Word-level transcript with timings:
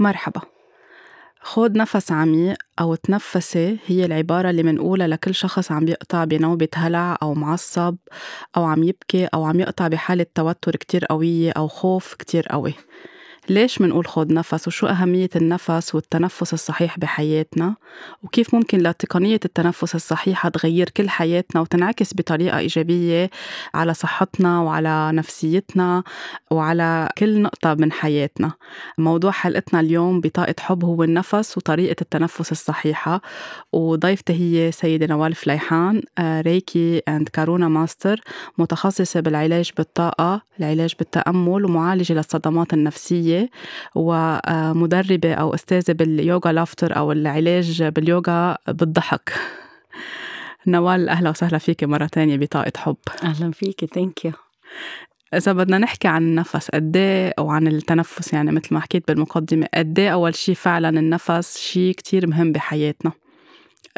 مرحبا. 0.00 0.40
خود 1.42 1.76
نفس 1.76 2.12
عميق 2.12 2.56
أو 2.80 2.94
تنفسي 2.94 3.78
هي 3.86 4.04
العبارة 4.04 4.50
اللي 4.50 4.62
منقولها 4.62 5.06
لكل 5.06 5.34
شخص 5.34 5.72
عم 5.72 5.88
يقطع 5.88 6.24
بنوبة 6.24 6.68
هلع 6.74 7.18
أو 7.22 7.34
معصب 7.34 7.96
أو 8.56 8.64
عم 8.64 8.82
يبكي 8.82 9.26
أو 9.26 9.44
عم 9.44 9.60
يقطع 9.60 9.88
بحالة 9.88 10.26
توتر 10.34 10.76
كتير 10.76 11.04
قوية 11.04 11.50
أو 11.50 11.68
خوف 11.68 12.14
كتير 12.14 12.46
قوي. 12.46 12.74
ليش 13.50 13.80
منقول 13.80 14.06
خود 14.06 14.32
نفس 14.32 14.68
وشو 14.68 14.86
أهمية 14.86 15.28
النفس 15.36 15.94
والتنفس 15.94 16.52
الصحيح 16.52 16.98
بحياتنا؟ 16.98 17.74
وكيف 18.22 18.54
ممكن 18.54 18.78
لتقنية 18.78 19.40
التنفس 19.44 19.94
الصحيحة 19.94 20.48
تغير 20.48 20.88
كل 20.88 21.08
حياتنا 21.08 21.60
وتنعكس 21.60 22.14
بطريقة 22.14 22.58
إيجابية 22.58 23.30
على 23.74 23.94
صحتنا 23.94 24.60
وعلى 24.60 25.10
نفسيتنا 25.12 26.02
وعلى 26.50 27.08
كل 27.18 27.42
نقطة 27.42 27.74
من 27.74 27.92
حياتنا؟ 27.92 28.52
موضوع 28.98 29.30
حلقتنا 29.30 29.80
اليوم 29.80 30.20
بطاقة 30.20 30.54
حب 30.60 30.84
هو 30.84 31.02
النفس 31.02 31.56
وطريقة 31.56 31.96
التنفس 32.02 32.52
الصحيحة. 32.52 33.20
وضيفتي 33.72 34.32
هي 34.32 34.72
سيدة 34.72 35.06
نوال 35.06 35.34
فليحان 35.34 36.02
Reiki 36.20 36.98
and 37.08 37.28
Karuna 37.28 37.68
Master 37.68 38.20
متخصصة 38.58 39.20
بالعلاج 39.20 39.70
بالطاقة 39.76 40.42
العلاج 40.60 40.94
بالتأمل 40.98 41.64
ومعالجة 41.64 42.12
للصدمات 42.12 42.74
النفسية. 42.74 43.39
ومدربة 43.94 45.34
أو 45.34 45.54
أستاذة 45.54 45.92
باليوغا 45.92 46.52
laughter 46.52 46.96
أو 46.96 47.12
العلاج 47.12 47.82
باليوغا 47.82 48.56
بالضحك. 48.68 49.32
نوال 50.66 51.08
أهلا 51.08 51.30
وسهلا 51.30 51.58
فيك 51.58 51.84
مرة 51.84 52.06
تانية 52.06 52.36
بطاقة 52.36 52.72
حب. 52.76 52.96
أهلا 53.22 53.52
فيك 53.52 53.84
thank 53.84 54.24
you 54.24 54.32
إذا 55.34 55.52
بدنا 55.52 55.78
نحكي 55.78 56.08
عن 56.08 56.22
النفس 56.22 56.70
قد 56.70 56.96
إيه 56.96 57.34
أو 57.38 57.50
عن 57.50 57.66
التنفس 57.66 58.32
يعني 58.32 58.52
مثل 58.52 58.74
ما 58.74 58.80
حكيت 58.80 59.08
بالمقدمة 59.08 59.68
قد 59.74 59.98
إيه 59.98 60.12
أول 60.12 60.34
شي 60.34 60.54
فعلا 60.54 60.88
النفس 60.88 61.58
شي 61.58 61.92
كتير 61.92 62.26
مهم 62.26 62.52
بحياتنا؟ 62.52 63.12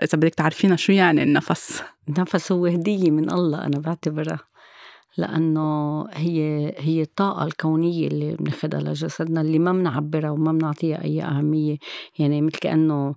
إذا 0.03 0.19
بدك 0.19 0.35
تعرفينا 0.35 0.77
شو 0.77 0.93
يعني 0.93 1.23
النفس؟ 1.23 1.83
النفس 2.09 2.53
هو 2.53 2.67
هدية 2.67 3.11
من 3.11 3.31
الله 3.33 3.65
أنا 3.65 3.79
بعتبرها. 3.79 4.39
لأنه 5.19 6.03
هي 6.13 6.73
هي 6.79 7.03
الطاقة 7.03 7.45
الكونية 7.45 8.09
اللي 8.09 8.37
بناخدها 8.37 8.81
لجسدنا 8.81 9.41
اللي 9.41 9.59
ما 9.59 9.73
بنعبرها 9.73 10.31
وما 10.31 10.53
بنعطيها 10.53 11.05
أي 11.05 11.23
أهمية. 11.23 11.77
يعني 12.19 12.43
مثل 12.43 12.59
كأنه 12.59 13.15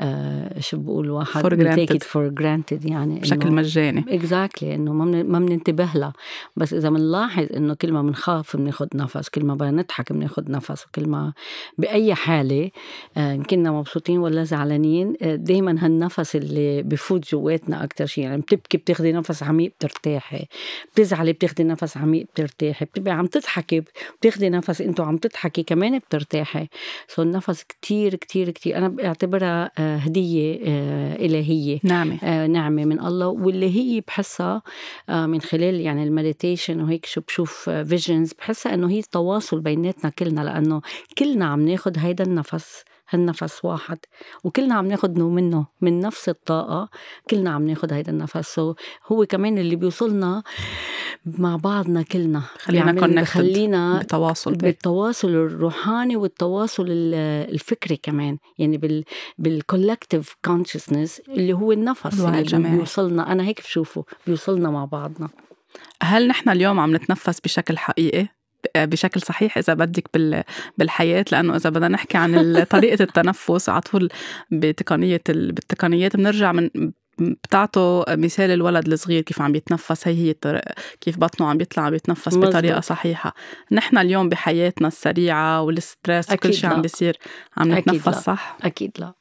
آه 0.00 0.60
شو 0.60 0.76
بقول 0.78 1.10
واحد 1.10 1.42
for 1.42 1.56
granted. 1.56 1.94
it 1.94 2.02
for 2.02 2.42
granted 2.42 2.90
يعني 2.90 3.20
بشكل 3.20 3.52
مجاني. 3.52 4.04
exactly 4.08 4.74
إنه 4.74 4.92
ما 4.92 5.22
ما 5.22 5.38
بننتبه 5.38 5.88
لها. 5.94 6.12
بس 6.56 6.74
إذا 6.74 6.90
بنلاحظ 6.90 7.46
إنه 7.56 7.74
كل 7.74 7.92
ما 7.92 8.02
بنخاف 8.02 8.56
بناخد 8.56 8.88
نفس 8.94 9.28
كل 9.28 9.44
ما 9.44 9.54
بدنا 9.54 9.70
نضحك 9.70 10.12
بناخد 10.12 10.50
نفس 10.50 10.86
وكل 10.86 11.08
ما 11.08 11.32
بأي 11.78 12.14
حالة 12.14 12.70
آه 13.16 13.36
كنا 13.36 13.72
مبسوطين 13.72 14.18
ولا 14.18 14.44
زعلانين 14.44 15.14
آه 15.22 15.34
دائما 15.34 15.76
هالنفس 15.84 16.36
اللي 16.36 16.82
بفوت 16.82 17.30
جواتنا 17.32 17.84
أكثر 17.84 18.06
شيء 18.06 18.24
يعني 18.24 18.40
بتبكي 18.40 18.78
بتاخدي 18.78 19.12
نفس 19.12 19.42
عميق 19.42 19.72
بترتاحي 19.78 20.46
بتزعلي 20.94 21.31
بتاخدي 21.32 21.64
نفس 21.64 21.96
عميق 21.96 22.26
بترتاحي 22.34 22.84
بتبقي 22.84 23.14
عم 23.14 23.26
تضحكي 23.26 23.82
بتاخدي 24.20 24.50
نفس 24.50 24.80
انتو 24.80 25.02
عم 25.02 25.16
تضحكي 25.16 25.62
كمان 25.62 25.98
بترتاحي. 25.98 26.68
سو 27.08 27.22
النفس 27.22 27.62
كتير 27.62 28.14
كتير 28.14 28.50
كتير. 28.50 28.76
أنا 28.78 28.88
بعتبرها 28.88 29.70
هدية 29.78 30.58
آه، 30.66 31.16
إلهية. 31.16 31.80
نعمة. 31.84 32.18
آه، 32.22 32.46
نعمة 32.46 32.84
من 32.84 33.00
الله. 33.00 33.28
واللي 33.28 33.76
هي 33.76 34.00
بحسها 34.00 34.62
آه، 35.08 35.26
من 35.26 35.40
خلال 35.40 35.80
يعني 35.80 36.04
ال 36.04 36.11
meditation 36.11 36.80
وهيك 36.80 37.06
شو 37.06 37.20
بشوف 37.20 37.70
visions 37.70 38.32
بحسها 38.32 38.74
إنه 38.74 38.90
هي 38.90 38.98
التواصل 38.98 39.60
بيناتنا 39.60 40.10
كلنا 40.10 40.40
لأنه 40.40 40.82
كلنا 41.18 41.44
عم 41.44 41.68
ناخد 41.68 41.98
هيدا 41.98 42.24
النفس. 42.24 42.84
هالنفس 43.14 43.64
واحد. 43.64 43.98
وكلنا 44.44 44.74
عم 44.74 44.86
ناخد 44.86 45.18
منه 45.18 45.66
من 45.80 46.00
نفس 46.00 46.28
الطاقة. 46.28 46.88
كلنا 47.30 47.50
عم 47.50 47.66
ناخد 47.66 47.92
هيدا 47.92 48.12
النفس. 48.12 48.60
هو 49.06 49.26
كمان 49.26 49.58
اللي 49.58 49.76
بيوصلنا 49.76 50.42
مع 51.26 51.56
بعضنا 51.56 52.02
كلنا. 52.02 52.42
خلينا 52.58 52.92
connected 52.92 53.24
خلينا 53.24 53.98
بتواصل 53.98 54.54
بالتواصل 54.54 55.28
الروحاني 55.28 56.16
والتواصل 56.16 56.86
الفكري 56.88 57.96
كمان. 57.96 58.38
يعني 58.58 58.76
بال 58.76 59.04
بال 59.38 59.54
collective 59.54 60.36
consciousness 60.44 61.20
اللي 61.28 61.52
هو 61.52 61.72
النفس 61.72 62.20
اللي 62.20 62.68
بيوصلنا. 62.68 63.32
أنا 63.32 63.44
هيك 63.44 63.60
بشوفه. 63.60 64.04
بيوصلنا 64.26 64.70
مع 64.70 64.84
بعضنا. 64.84 65.28
هل 66.02 66.28
نحن 66.28 66.50
اليوم 66.50 66.80
عم 66.80 66.96
نتنفس 66.96 67.40
بشكل 67.40 67.78
حقيقي؟ 67.78 68.28
بشكل 68.76 69.20
صحيح 69.20 69.58
إذا 69.58 69.74
بدك 69.74 70.08
بالحياة 70.78 71.24
لأنه 71.32 71.56
إذا 71.56 71.70
بدنا 71.70 71.88
نحكي 71.88 72.18
عن 72.18 72.54
طريقة 72.70 73.02
التنفس 73.02 73.68
على 73.68 73.80
طول 73.80 74.08
بتقنية 74.50 75.20
بالتقنيات 75.28 76.16
بنرجع 76.16 76.52
من 76.52 76.70
بتعطوا 77.18 78.14
مثال 78.14 78.50
الولد 78.50 78.88
الصغير 78.88 79.22
كيف 79.22 79.42
عم 79.42 79.54
يتنفس 79.54 80.08
هي 80.08 80.14
هي 80.14 80.62
كيف 81.00 81.18
بطنه 81.18 81.48
عم 81.48 81.60
يطلع 81.60 81.82
عم 81.82 81.94
يتنفس 81.94 82.28
مزبط. 82.28 82.46
بطريقة 82.46 82.80
صحيحة 82.80 83.34
نحن 83.72 83.98
اليوم 83.98 84.28
بحياتنا 84.28 84.88
السريعة 84.88 85.62
والستريس 85.62 86.32
وكل 86.32 86.54
شيء 86.54 86.70
عم 86.70 86.82
بيصير 86.82 87.18
عم 87.56 87.72
نتنفس 87.72 88.06
لا. 88.06 88.12
صح؟ 88.12 88.56
أكيد 88.62 88.90
لا 88.98 89.12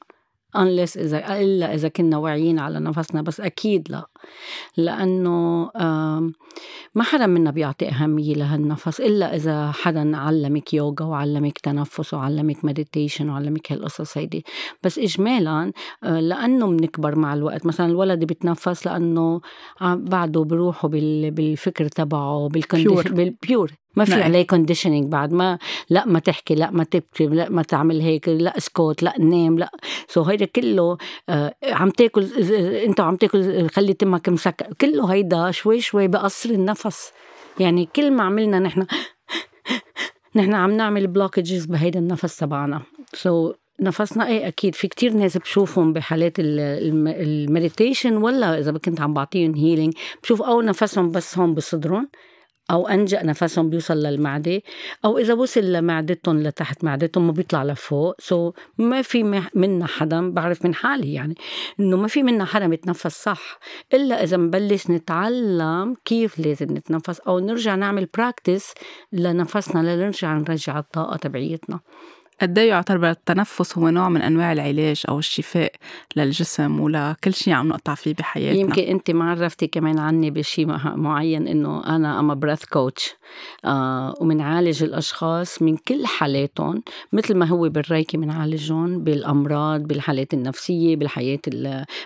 unless 0.58 0.98
إذا 0.98 1.40
إلا 1.42 1.74
إذا 1.74 1.88
كنا 1.88 2.18
واعيين 2.18 2.60
على 2.60 2.80
نفسنا 2.80 3.22
بس 3.22 3.42
أكيد 3.42 3.92
لا. 3.92 4.08
لأنه 4.78 5.72
ما 6.96 7.04
حدا 7.04 7.28
منا 7.28 7.52
بيعطي 7.52 7.90
أهمية 7.90 8.34
لهالنفس 8.34 9.02
إلا 9.02 9.36
إذا 9.36 9.72
حدا 9.72 10.18
علمك 10.18 10.74
يوغا 10.74 11.06
وعلمك 11.06 11.60
تنفس 11.60 12.14
وعلمك 12.14 12.66
meditation 12.66 13.30
وعلمك 13.30 13.72
هالقصص 13.72 14.18
هيدي. 14.18 14.46
بس 14.84 15.00
إجمالا 15.00 15.72
آه، 16.04 16.20
لأنه 16.20 16.68
بنكبر 16.68 17.20
مع 17.20 17.34
الوقت. 17.34 17.66
مثلا 17.66 17.86
الولد 17.86 18.24
بيتنفس 18.24 18.86
لأنه 18.86 19.42
بعده 19.82 20.44
بروحه 20.44 20.88
بالفكر 20.88 21.88
تبعه 21.88 22.48
بال 22.50 22.61
condition 22.61 23.14
بال 23.14 23.33
pure 23.33 23.72
ما 23.96 24.06
في 24.06 24.12
نعم. 24.12 24.24
عليه 24.24 24.48
conditioning 24.48 25.12
بعد 25.12 25.34
ما 25.34 25.58
لا 25.90 26.06
ما 26.06 26.20
تحكي 26.20 26.56
لا 26.56 26.72
ما 26.72 26.84
تبكي 26.84 27.28
لا 27.28 27.50
ما 27.50 27.62
تعمل 27.62 28.02
هيك 28.02 28.30
لا 28.30 28.58
اسكت 28.58 29.04
لا 29.04 29.14
نام 29.20 29.60
لا. 29.60 29.72
so 30.08 30.22
هيدا 30.22 30.46
كله 30.46 30.98
آه 31.30 31.56
عم 31.64 31.90
تاكل 31.90 32.24
انت 32.86 33.00
عم 33.00 33.16
تاكل 33.16 33.70
خلي 33.70 33.94
تمك 33.94 34.30
مسكر 34.30 34.74
كله 34.82 35.06
هيدا 35.06 35.52
شوي 35.52 35.82
شوي 35.82 36.08
بقصر 36.08 36.50
النفس. 36.50 37.12
يعني 37.60 37.90
كل 37.96 38.12
ما 38.12 38.24
عملنا 38.24 38.60
نحن 38.60 38.86
نحن 40.36 40.54
عم 40.54 40.72
نعمل 40.72 41.08
blockages 41.08 41.66
بهيدا 41.66 42.00
النفس 42.00 42.38
تبعنا. 42.38 42.82
so 43.14 43.56
نفسنا 43.82 44.28
إيه 44.28 44.48
أكيد 44.48 44.76
في 44.76 44.88
كتير 44.88 45.14
ناس 45.14 45.38
بشوفهم 45.38 45.94
بحالات 45.94 46.34
ال 46.40 46.56
meditation 46.56 48.18
ولا 48.18 48.60
إذا 48.60 48.72
كنت 48.72 49.02
عم 49.02 49.14
بعطيهم 49.14 49.56
healing 49.56 49.94
بشوف 50.24 50.42
أو 50.42 50.62
نفسهم 50.62 51.12
بس 51.12 51.38
هون 51.38 51.54
بصدرهم. 51.54 52.10
أو 52.72 52.88
أنجأ 52.88 53.24
نفسهم 53.24 53.70
بيوصل 53.70 53.98
للمعدة 53.98 54.62
أو 55.06 55.18
إذا 55.18 55.34
وصل 55.34 55.62
لمعدتهم 55.62 56.44
لتحت 56.44 56.84
معدتهم 56.84 57.28
ما 57.28 57.32
بيطلع 57.32 57.64
لفوق. 57.64 58.16
so 58.20 58.54
ما 58.78 59.02
في 59.02 59.24
منا 59.56 59.86
حدا 59.86 60.32
بعرف 60.32 60.66
من 60.66 60.76
حالي 60.76 61.14
يعني 61.14 61.36
إنه 61.80 61.98
ما 61.98 62.08
في 62.08 62.24
منا 62.24 62.46
حدا 62.46 62.68
بيتنفس 62.68 63.24
صح 63.24 63.60
إلا 63.94 64.24
إذا 64.24 64.38
نبلش 64.38 64.90
نتعلم 64.90 65.96
كيف 66.06 66.40
لازم 66.40 66.78
نتنفس 66.78 67.20
أو 67.20 67.40
نرجع 67.40 67.76
نعمل 67.76 68.08
practice 68.18 68.74
لنفسنا 69.12 69.80
لنرجع 69.80 70.34
نرجع 70.38 70.80
الطاقة 70.80 71.18
تبعيتنا. 71.18 71.80
قد 72.42 72.58
إيه 72.58 72.70
يعتبر 72.70 73.10
التنفس 73.10 73.78
هو 73.78 73.90
نوع 73.90 74.10
من 74.10 74.22
أنواع 74.22 74.52
العلاج 74.52 75.04
أو 75.10 75.20
الشفاء 75.20 75.72
للجسم 76.16 76.80
ولكل 76.80 77.34
شيء 77.34 77.54
عم 77.54 77.68
نقطع 77.68 77.96
فيه 77.96 78.14
بحياتنا؟ 78.14 78.60
يمكن 78.60 78.82
أنت 78.82 79.12
ما 79.12 79.32
عرفتي 79.32 79.68
كمان 79.68 80.00
عني 80.00 80.32
بشيء 80.32 80.68
معين 80.86 81.48
إنه 81.48 81.96
أنا 81.96 82.20
um 82.20 82.40
breath 82.40 82.66
coach 82.66 83.16
ومنعالج 84.22 84.84
الأشخاص 84.84 85.62
من 85.62 85.78
كل 85.78 86.06
حالاتهم 86.06 86.84
مثل 87.14 87.36
ما 87.36 87.46
هو 87.46 87.70
بالريكي 87.70 88.18
بنعالجهم 88.18 89.04
بالأمراض 89.04 89.82
بالحالات 89.82 90.34
النفسية 90.34 90.96
بالحياة 90.96 91.40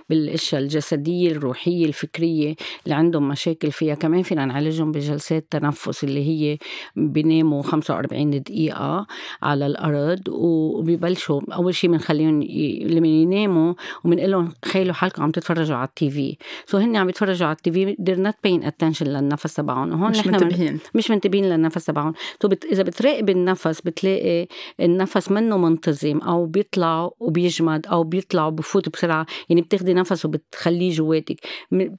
بالأشياء 0.09 0.62
الجسدية 0.62 1.31
الروحية 1.31 1.86
الفكرية 1.86 2.56
اللي 2.83 2.95
عندهم 2.95 3.27
مشاكل 3.27 3.71
فيها. 3.71 3.95
كمان 3.95 4.21
فينا 4.24 4.45
نعالجهم 4.45 4.92
بجلسات 4.92 5.48
تنفس 5.51 6.04
اللي 6.04 6.24
هي 6.27 6.57
بيناموا 6.95 7.63
45 7.63 8.30
دقيقة 8.30 9.07
على 9.42 9.65
الأرض. 9.65 10.25
وبيبلشوا. 10.30 11.42
أول 11.54 11.75
شيء 11.75 11.92
بنخليهم 11.92 12.44
لما 12.81 13.07
يناموا 13.07 13.74
وبنقول 14.04 14.31
لهم 14.31 14.54
تخيلوا 14.62 14.94
حالكم 14.94 15.24
عم 15.24 15.31
تتفرجوا 15.31 15.75
على 15.75 15.88
التي 15.88 16.10
في. 16.10 16.38
سو 16.66 16.77
هن 16.77 16.95
عم 16.95 17.10
يتفرجوا 17.10 17.48
على 17.48 17.56
التي 17.56 17.72
في 17.72 17.95
they're 17.95 18.27
not 18.27 18.36
paying 18.48 18.66
attention 18.68 19.07
للنفس 19.07 19.54
تبعهم. 19.54 19.92
وهون 19.92 20.10
مش 20.10 20.27
منتبهين. 20.27 20.80
مش 20.95 21.12
منتبهين 21.12 21.45
للنفس 21.45 21.86
تبعهم. 21.86 22.13
سو 22.42 22.48
بت... 22.48 22.66
إذا 22.66 22.83
بتراقب 22.83 23.30
النفس 23.30 23.81
بتلاقي 23.81 24.48
النفس 24.80 25.31
منه 25.31 25.57
منتظم 25.57 26.18
أو 26.18 26.45
بيطلع 26.45 27.12
وبيجمد 27.19 27.88
أو 27.88 28.04
بيطلع 28.04 28.45
وبفوت 28.45 28.89
بسرعة. 28.89 29.25
يعني 29.50 29.62
بتاخدي 29.62 29.94
نفس 29.94 30.25
وبتخليه 30.25 30.92
جواتك. 30.92 31.39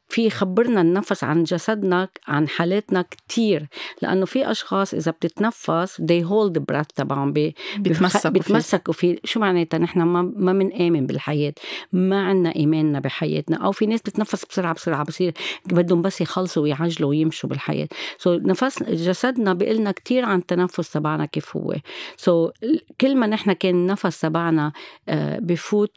في 0.08 0.30
خبرنا 0.30 0.80
النفس 0.80 1.24
عن 1.24 1.44
جسدنا 1.44 2.08
عن 2.28 2.48
حالاتنا 2.48 3.02
كتير. 3.02 3.66
لأنه 4.02 4.26
في 4.26 4.50
أشخاص 4.50 4.94
إذا 4.94 5.10
بتتنفس 5.10 6.00
they 6.00 6.24
hold 6.24 6.52
the 6.58 6.62
breath 6.72 6.86
تبعهم 6.94 7.32
بيتمسكوا. 7.32 8.15
بيتمسكوا 8.24 8.30
فيه. 8.30 8.54
بيتمسكوا 8.54 8.94
فيه. 8.94 9.16
شو 9.24 9.40
معناتها؟ 9.40 9.78
نحن 9.78 10.02
ما 10.02 10.22
ما 10.36 10.52
بنآمن 10.52 11.06
بالحياة. 11.06 11.54
ما 11.92 12.20
عنا 12.26 12.56
إيماننا 12.56 13.00
بحياتنا. 13.00 13.56
أو 13.56 13.72
في 13.72 13.86
ناس 13.86 14.00
بتنفس 14.02 14.44
بسرعة 14.44 14.74
بسرعة 14.74 15.04
بصير 15.04 15.32
بدهم 15.66 16.02
بس 16.02 16.20
يخلصوا 16.20 16.62
ويعجلوا 16.62 17.10
ويمشوا 17.10 17.48
بالحياة. 17.48 17.88
so, 18.18 18.42
نفس 18.42 18.82
جسدنا 18.82 19.52
بيقلنا 19.52 19.92
كتير 19.92 20.24
عن 20.24 20.38
التنفس 20.38 20.92
تبعنا 20.92 21.26
كيف 21.26 21.56
هو. 21.56 21.74
so, 22.16 22.52
كل 23.00 23.16
ما 23.16 23.26
نحن 23.26 23.52
كان 23.52 23.74
النفس 23.74 24.20
تبعنا 24.20 24.72
آه، 25.08 25.38
بفوت 25.38 25.90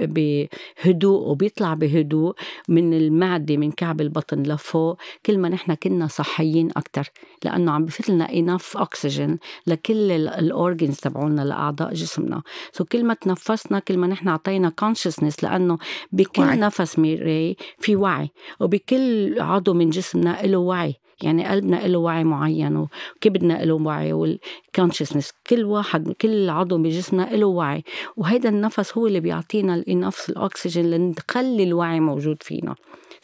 بهدوء 0.00 1.28
وبيطلع 1.28 1.74
بهدوء 1.74 2.34
من 2.68 2.94
المعدة 2.94 3.56
من 3.56 3.72
كعب 3.72 4.00
البطن 4.00 4.42
لفوق 4.42 4.96
كل 5.26 5.38
ما 5.38 5.48
نحن 5.48 5.74
كنا 5.74 6.06
صحيين 6.06 6.68
أكتر. 6.76 7.10
لأنه 7.44 7.72
عم 7.72 7.84
بفوت 7.84 8.10
لنا 8.10 8.26
enough 8.26 8.76
أكسجين 8.76 9.38
لكل 9.66 10.10
ال 10.10 10.22
organs 10.22 10.96
تبعولنا. 10.96 11.37
لأعضاء 11.44 11.94
جسمنا. 11.94 12.42
so, 12.72 12.86
كل 12.86 13.04
ما 13.04 13.14
تنفسنا 13.14 13.78
كل 13.78 13.98
ما 13.98 14.06
نحن 14.06 14.28
عطينا 14.28 14.72
consciousness 14.84 15.42
لأنه 15.42 15.78
بكل 16.12 16.42
وعي. 16.42 16.56
نفس 16.56 16.98
ميري 16.98 17.56
في 17.78 17.96
وعي. 17.96 18.30
وبكل 18.60 19.34
عضو 19.40 19.74
من 19.74 19.90
جسمنا 19.90 20.42
له 20.42 20.58
وعي. 20.58 20.94
يعني 21.22 21.46
قلبنا 21.46 21.86
له 21.86 21.98
وعي 21.98 22.24
معين 22.24 22.76
وكبدنا 22.76 23.64
له 23.64 23.74
وعي 23.74 24.12
والكونشسنس 24.12 25.32
كل 25.46 25.64
واحد 25.64 26.12
كل 26.12 26.50
عضو 26.50 26.78
بجسمنا 26.78 27.36
له 27.36 27.46
وعي. 27.46 27.84
وهيدا 28.16 28.48
النفس 28.48 28.98
هو 28.98 29.06
اللي 29.06 29.20
بيعطينا 29.20 29.84
نفس 29.88 30.30
الاكسجين 30.30 30.90
لنخلي 30.90 31.62
الوعي 31.62 32.00
موجود 32.00 32.42
فينا. 32.42 32.74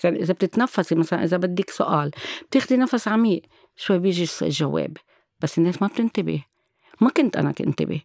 إذا 0.04 0.34
بتتنفسي 0.34 0.94
مثلا 0.94 1.24
إذا 1.24 1.36
بدك 1.36 1.70
سؤال 1.70 2.10
بتاخدي 2.50 2.76
نفس 2.76 3.08
عميق 3.08 3.42
شوي 3.76 3.98
بيجي 3.98 4.26
الجواب. 4.42 4.96
بس 5.40 5.58
الناس 5.58 5.82
ما 5.82 5.88
بتنتبه. 5.88 6.44
ما 7.00 7.10
كنت 7.10 7.36
أنا 7.36 7.54
انتبه. 7.60 8.00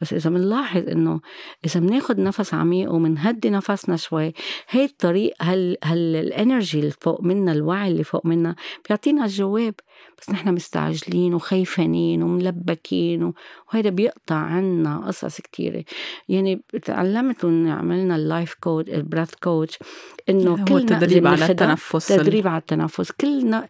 بس 0.00 0.12
إذا 0.12 0.30
بنلاحظ 0.30 0.88
إنه 0.88 1.20
إذا 1.64 1.80
بناخد 1.80 2.18
نفس 2.20 2.54
عميق 2.54 2.92
ومنهدي 2.92 3.50
نفسنا 3.50 3.96
شوي 3.96 4.32
هي 4.68 4.84
الطريق 4.84 5.34
هال 5.40 5.76
هال 5.84 6.16
ال 6.16 6.25
energy 6.25 6.80
اللي 6.80 6.92
فوق 7.00 7.22
منا 7.22 7.52
الوعي 7.52 7.88
اللي 7.88 8.04
فوق 8.04 8.26
منا 8.26 8.56
بيعطينا 8.88 9.24
الجواب 9.24 9.74
بس 10.18 10.30
نحن 10.30 10.54
مستعجلين 10.54 11.34
وخايفانين 11.34 12.22
وملبكين 12.22 13.32
وهيدا 13.72 13.90
بيقطع 13.90 14.34
عنا 14.34 15.06
قصص 15.06 15.40
كتيرة. 15.40 15.84
يعني 16.28 16.62
تعلمت 16.84 17.44
عملنا 17.44 18.16
ال 18.16 18.24
life 18.24 18.54
coach 18.60 18.90
ال 18.90 18.96
breath 18.96 19.34
coach 19.34 19.78
إنه 20.28 20.64
كل 20.64 20.86
تدريب 20.86 21.26
على 21.26 21.46
التنفس 21.46 22.08
تدريب 22.08 22.48
على 22.48 22.58
التنفس. 22.58 23.12
كل 23.12 23.60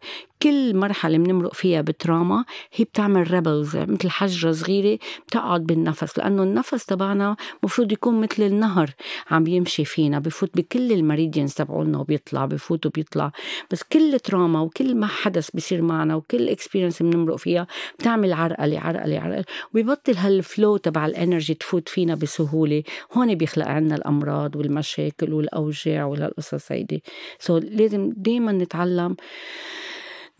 كل 0.42 0.76
مرحلة 0.76 1.18
بنمرق 1.18 1.54
فيها 1.54 1.80
ب 1.80 1.89
trauma 1.89 2.44
هي 2.72 2.84
بتعمل 2.84 3.30
ripples 3.30 3.76
مثل 3.76 4.10
حجرة 4.10 4.52
صغيرة 4.52 4.98
بتقعد 5.26 5.66
بالنفس 5.66 6.18
لأنه 6.18 6.42
النفس 6.42 6.86
تبعنا 6.86 7.36
المفروض 7.62 7.92
يكون 7.92 8.20
مثل 8.20 8.42
النهر 8.42 8.90
عم 9.30 9.46
يمشي 9.46 9.84
فينا 9.84 10.18
بفوت 10.18 10.56
بكل 10.56 10.92
ال 10.92 10.98
meridians 10.98 11.54
تبعولنا 11.54 11.98
وبيطلع 11.98 12.44
بفوت 12.46 12.86
وبيطلع. 12.86 13.32
بس 13.70 13.82
كل 13.82 14.20
trauma 14.20 14.60
وكل 14.60 14.94
ما 14.94 15.06
حدث 15.06 15.50
بصير 15.54 15.82
معنا 15.82 16.16
وكل 16.24 16.48
experience 16.48 17.02
بنمرق 17.02 17.36
فيها 17.36 17.66
بتعمل 17.98 18.32
عرقلة 18.32 18.80
عرقلة 18.80 19.20
عرقلة. 19.20 19.44
وبيبطل 19.70 20.16
هال 20.16 20.36
flow 20.36 20.76
تبع 20.76 21.06
ال 21.06 21.13
energy 21.13 21.54
تفوت 21.54 21.88
فينا 21.88 22.14
بسهولة. 22.14 22.82
هون 23.12 23.34
بيخلق 23.34 23.66
عنا 23.66 23.94
الأمراض 23.94 24.56
والمشاكل 24.56 25.32
والأوجاع 25.32 26.04
والقصص 26.04 26.72
هيدي. 26.72 27.02
سو 27.38 27.60
so 27.60 27.64
لازم 27.64 28.12
دائما 28.16 28.52
نتعلم 28.52 29.16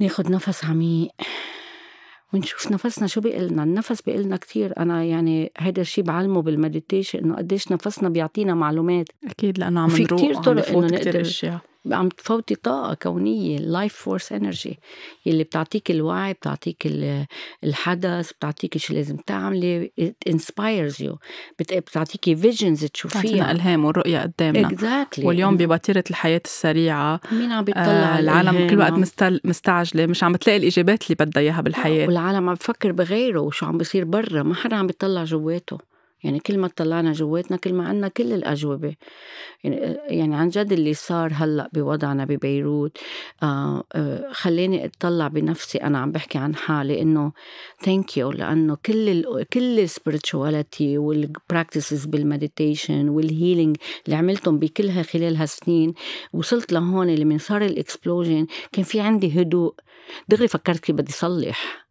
ناخد 0.00 0.30
نفس 0.30 0.64
عميق 0.64 1.10
ونشوف 2.32 2.72
نفسنا 2.72 3.06
شو 3.06 3.20
بيقلنا. 3.20 3.62
النفس 3.62 4.02
بيقلنا 4.02 4.36
كتير. 4.36 4.72
أنا 4.78 5.04
يعني 5.04 5.52
هيدا 5.58 5.82
الشيء 5.82 6.04
بعلمه 6.04 6.42
بال 6.42 6.55
meditation 6.55 7.18
إنه 7.18 7.36
قديش 7.36 7.72
نفسنا 7.72 8.08
بيعطينا 8.08 8.54
معلومات. 8.54 9.06
أكيد 9.24 9.58
لأنه 9.58 9.80
عم 9.80 9.90
نروح 9.90 10.20
كتير 10.20 10.34
طرق 10.34 10.68
إنه 10.68 10.86
نقدر 10.86 11.24
عم 11.92 12.08
تفوتي 12.08 12.54
طاقة 12.54 12.94
كونية 12.94 13.58
ال 13.58 13.66
life 13.66 13.94
force 13.94 14.32
energy 14.32 14.78
يلي 15.26 15.44
بتعطيك 15.44 15.90
الوعي 15.90 16.32
بتعطيك 16.32 16.88
الحدس 17.64 18.32
بتعطيك 18.32 18.78
شو 18.78 18.94
لازم 18.94 19.16
تعملي 19.16 19.92
it 20.00 20.32
inspires 20.32 21.04
you. 21.04 21.16
بتعطيكي 21.58 22.36
visions 22.36 22.84
تشوفيها. 22.84 23.50
ألهام 23.50 23.84
والرؤية 23.84 24.22
قدامنا. 24.22 24.68
Exactly. 24.68 25.24
واليوم 25.24 25.56
بوتيرة 25.56 26.04
الحياة 26.10 26.42
السريعة 26.44 27.20
مين 27.32 27.52
عم 27.52 27.64
بيطلع 27.64 27.82
آه 27.82 28.18
العالم 28.18 28.70
كل 28.70 28.78
وقت 28.78 28.92
مستل... 28.92 29.40
مستعجلة 29.44 30.06
مش 30.06 30.24
عم 30.24 30.32
بتلاقي 30.32 30.56
الإجابات 30.56 31.02
اللي 31.02 31.16
بدها 31.26 31.42
إياها 31.42 31.60
بالحياة. 31.60 32.06
والعالم 32.06 32.48
عم 32.48 32.54
بفكر 32.54 32.92
بغيره 32.92 33.40
وشو 33.40 33.66
عم 33.66 33.78
بيصير 33.78 34.04
برا؟ 34.04 34.42
ما 34.42 34.54
حدا 34.54 34.76
عم 34.76 34.86
بيطلع 34.86 35.24
جواته. 35.24 35.93
يعني 36.24 36.40
كل 36.40 36.58
ما 36.58 36.68
طلعنا 36.68 37.12
جواتنا 37.12 37.56
كل 37.56 37.74
ما 37.74 37.88
عنا 37.88 38.08
كل 38.08 38.32
الأجوبة. 38.32 38.94
يعني, 39.64 39.76
يعني 40.08 40.36
عن 40.36 40.48
جد 40.48 40.72
اللي 40.72 40.94
صار 40.94 41.32
هلأ 41.34 41.70
بوضعنا 41.72 42.24
ببيروت 42.24 42.98
آه 43.42 43.84
آه 43.92 44.28
خلاني 44.32 44.84
أطلع 44.84 45.28
بنفسي 45.28 45.78
أنا 45.78 45.98
عم 45.98 46.12
بحكي 46.12 46.38
عن 46.38 46.54
حالي 46.54 47.02
إنه 47.02 47.32
thank 47.84 48.16
you 48.16 48.30
لأنه 48.30 48.76
كل 48.86 49.08
ال 49.08 49.48
كل 49.52 49.88
ال 49.88 49.95
spirituality 49.95 50.80
وال 50.80 51.03
practices 51.03 52.06
بال 52.06 52.23
meditation 52.23 53.08
وال 53.08 53.23
healing 53.23 53.76
اللي 54.06 54.16
عملتهم 54.16 54.58
بكلها 54.58 55.02
خلال 55.02 55.36
هالسنين 55.36 55.94
وصلت 56.32 56.72
لهون 56.72 57.10
اللي 57.10 57.24
من 57.24 57.38
صار 57.38 57.64
ال 57.64 57.73
explosion 57.73 58.46
كان 58.72 58.84
في 58.84 59.00
عندي 59.00 59.40
هدوء. 59.40 59.74
دغري 60.28 60.48
فكرت 60.48 60.80
كيف 60.80 60.96
بدي 60.96 61.12
صلح. 61.12 61.83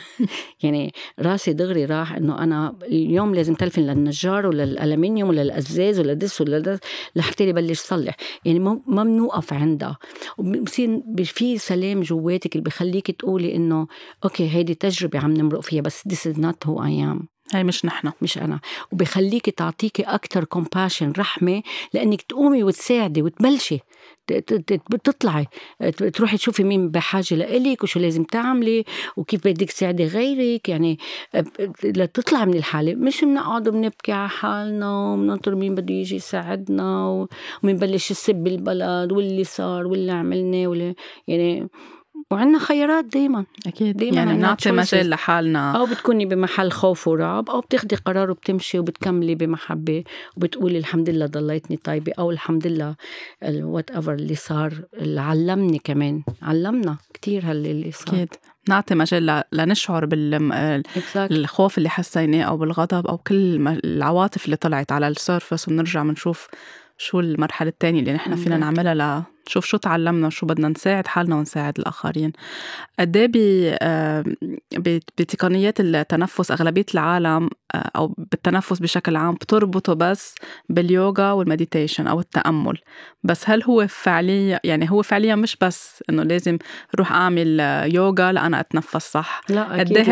يعني 0.62 0.92
راسي 1.20 1.52
دغري 1.52 1.84
راح 1.84 2.12
إنه 2.12 2.38
أنا 2.38 2.76
اليوم 2.82 3.34
لازم 3.34 3.54
تلفن 3.54 3.82
للنجار 3.82 4.46
ولا 4.46 4.64
الالمنيوم 4.64 5.28
ولا 5.28 5.42
الازاز 5.42 6.00
ولا 6.00 6.12
this 6.12 6.40
ولا 6.40 6.58
this 6.58 6.78
لحتى 7.16 7.52
بلش 7.52 7.80
صلح. 7.80 8.16
يعني 8.44 8.58
ما 8.86 9.04
بنوقف 9.04 9.52
عندها. 9.52 9.98
وبصير 10.38 11.02
في 11.24 11.58
سلام 11.58 12.00
جواتك 12.00 12.56
اللي 12.56 12.64
بخليك 12.64 13.10
تقولي 13.10 13.56
إنه 13.56 13.86
okay 14.24 14.50
هيدي 14.50 14.74
تجربة 14.74 15.18
عم 15.18 15.34
نمرق 15.34 15.60
فيها 15.60 15.82
بس 15.82 16.02
this 16.08 16.32
is 16.32 16.36
not 16.38 16.68
who 16.68 16.78
I 16.78 16.90
am. 17.14 17.26
هاي 17.54 17.64
مش 17.64 17.84
نحن. 17.84 18.12
مش 18.22 18.38
أنا. 18.38 18.60
وبخليكي 18.92 19.50
تعطيكي 19.50 20.02
أكتر 20.02 20.44
compassion 20.44 21.12
رحمة 21.18 21.62
لأنك 21.94 22.22
تقومي 22.22 22.62
وتساعدي 22.62 23.22
وتبلشي. 23.22 23.78
تطلعي 25.04 25.46
تروحي 26.14 26.36
تشوفي 26.36 26.64
مين 26.64 26.90
بحاجة 26.90 27.34
لإلك 27.34 27.82
وشو 27.82 28.00
لازم 28.00 28.24
تعملي 28.24 28.84
وكيف 29.16 29.48
بدك 29.48 29.70
تساعدي 29.72 30.06
غيرك. 30.06 30.68
يعني 30.68 30.98
لتطلعي 31.84 32.46
من 32.46 32.54
الحالة. 32.54 32.94
مش 32.94 33.24
بنقعد 33.24 33.68
وبنبكي 33.68 34.12
على 34.12 34.28
حالنا 34.28 35.12
وبننطر 35.12 35.54
مين 35.54 35.74
بده 35.74 35.94
يجي 35.94 36.16
يساعدنا 36.16 37.06
وبنبلش 37.62 38.12
نسب 38.12 38.46
البلد 38.46 39.12
واللي 39.12 39.44
صار 39.44 39.86
واللي 39.86 40.12
عملنا 40.12 40.68
واللي 40.68 40.94
يعني 41.28 41.68
وعندنا 42.30 42.58
خيارات 42.58 43.04
دايما. 43.04 43.44
أكيد. 43.66 43.96
دايما 43.96 44.16
يعني 44.16 44.38
نعطي 44.38 44.72
مجال 44.72 45.10
لحالنا. 45.10 45.76
أو 45.76 45.86
بتكوني 45.86 46.26
بمحل 46.26 46.70
خوف 46.70 47.08
ورعب 47.08 47.50
أو 47.50 47.60
بتاخدي 47.60 47.96
قرار 47.96 48.30
وبتمشي 48.30 48.78
وبتكملي 48.78 49.34
بمحبة 49.34 50.04
وبتقولي 50.36 50.78
الحمد 50.78 51.10
لله 51.10 51.26
ضليتني 51.26 51.76
طيبة 51.76 52.12
أو 52.18 52.30
الحمد 52.30 52.66
لله 52.66 52.94
whatever 53.42 54.14
اللي 54.14 54.34
صار 54.34 54.72
اللي 54.94 55.20
علمني 55.20 55.78
كمان. 55.78 56.22
علمنا 56.42 56.96
كثير 57.14 57.50
هاللي 57.50 57.70
اللي 57.70 57.92
صار. 57.92 58.14
أكيد. 58.14 58.28
نعطي 58.68 58.94
مجال 58.94 59.42
لنشعر 59.52 60.06
بالخوف 60.06 61.78
اللي 61.78 61.88
حسيناه 61.88 62.42
أو 62.42 62.56
بالغضب 62.56 63.06
أو 63.06 63.18
كل 63.18 63.68
العواطف 63.84 64.44
اللي 64.44 64.56
طلعت 64.56 64.92
على 64.92 65.08
ال 65.08 65.16
surface 65.16 65.68
ونرجع 65.68 66.02
بنشوف 66.02 66.48
شو 66.98 67.20
المرحلة 67.20 67.68
الثانية 67.68 68.00
اللي 68.00 68.12
نحن 68.12 68.36
فينا 68.36 68.56
نعملها 68.56 69.24
لنشوف 69.46 69.64
شو 69.66 69.76
تعلمنا 69.76 70.26
وشو 70.26 70.46
بدنا 70.46 70.68
نساعد 70.68 71.06
حالنا 71.06 71.36
ونساعد 71.36 71.78
الآخرين. 71.78 72.32
قد 72.98 73.16
إيه 73.16 73.30
بتقنيات 75.18 75.80
التنفس 75.80 76.50
أغلبية 76.50 76.86
العالم 76.94 77.50
آه، 77.74 77.90
أو 77.96 78.14
بالتنفس 78.18 78.78
بشكل 78.78 79.16
عام 79.16 79.34
بتربطه 79.34 79.94
بس 79.94 80.34
باليوغا 80.68 81.32
وال 81.32 81.44
meditation 81.44 82.06
أو 82.06 82.20
التأمل. 82.20 82.78
بس 83.24 83.50
هل 83.50 83.62
هو 83.62 83.86
فعليا 83.88 84.60
يعني 84.64 84.90
هو 84.90 85.02
فعليا 85.02 85.34
مش 85.34 85.56
بس 85.60 86.04
إنه 86.10 86.22
لازم 86.22 86.58
روح 86.94 87.12
أعمل 87.12 87.60
يوغا 87.94 88.32
لأنا 88.32 88.60
أتنفس 88.60 89.12
صح؟ 89.12 89.40
لا 89.48 89.62
قد 89.64 89.96
إيه 89.96 90.04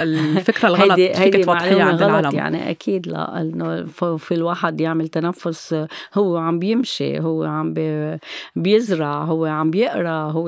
الفكرة 0.00 0.68
الغلط 0.68 0.94
فيك 0.94 1.44
توضحيها 1.44 1.84
عند 1.84 2.02
العالم. 2.02 2.34
يعني 2.34 2.70
أكيد 2.70 3.06
لا. 3.08 3.40
إنه 3.40 3.84
في 4.16 4.34
الواحد 4.34 4.80
يعمل 4.80 5.08
تنفس 5.08 5.86
هو 6.14 6.36
عم 6.36 6.58
بيمشي 6.58 7.20
هو 7.20 7.44
عم 7.44 7.74
بي 7.74 8.18
بيزرع 8.62 9.24
هو 9.24 9.46
عم 9.46 9.70
بيقرأ 9.70 10.30
هو 10.30 10.46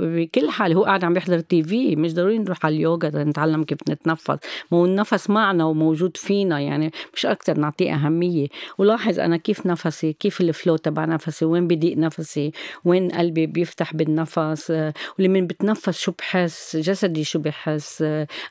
بكل 0.00 0.50
حال 0.50 0.72
هو 0.72 0.84
قاعد 0.84 1.04
عم 1.04 1.14
بيحضر 1.14 1.40
TV 1.40 1.96
مش 1.96 2.14
ضروري 2.14 2.38
نروح 2.38 2.66
على 2.66 2.76
اليوغا 2.76 3.08
نتعلم 3.08 3.64
كيف 3.64 3.78
نتنفس. 3.90 4.38
مو 4.72 4.84
النفس 4.84 5.30
معنا 5.30 5.64
وموجود 5.64 6.16
فينا 6.16 6.60
يعني 6.60 6.92
مش 7.14 7.26
أكثر 7.26 7.58
نعطيه 7.58 7.94
أهمية. 7.94 8.48
ولاحظ 8.78 9.18
أنا 9.18 9.36
كيف 9.36 9.66
نفسي 9.66 10.12
كيف 10.12 10.40
الفلو 10.40 10.76
تبع 10.76 11.04
نفسي 11.04 11.44
وين 11.44 11.68
بضيق 11.68 11.96
نفسي 11.96 12.52
وين 12.84 13.10
قلبي 13.10 13.46
بيفتح 13.46 13.94
بالنفس 13.94 14.72
ولمن 15.18 15.46
بتنفس 15.46 15.98
شو 15.98 16.12
بحس 16.18 16.76
جسدي 16.76 17.24
شو 17.24 17.38
بحس 17.38 18.04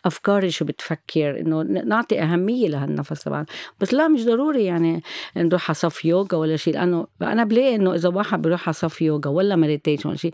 أفكاري 0.05 0.49
شو 0.49 0.65
بتفكر 0.65 1.39
إنه 1.39 1.61
نعطي 1.63 2.21
أهمية 2.21 2.67
لهالنفس 2.69 3.23
طبعا 3.23 3.45
بس 3.79 3.93
لا 3.93 4.07
مش 4.07 4.25
ضروري 4.25 4.65
يعني 4.65 5.03
نروح 5.37 5.69
على 5.69 5.75
صف 5.75 6.05
يوغا 6.05 6.37
ولا 6.37 6.55
شيء 6.55 6.73
لأنه 6.73 7.07
أنا 7.21 7.43
بلاقي 7.43 7.75
إنه 7.75 7.95
إذا 7.95 8.09
واحد 8.09 8.41
بيروح 8.41 8.67
على 8.67 8.73
coffee 8.87 9.05
yoga, 9.05 9.27
ولا 9.27 9.55
meditation 9.55 10.15
شيء. 10.15 10.31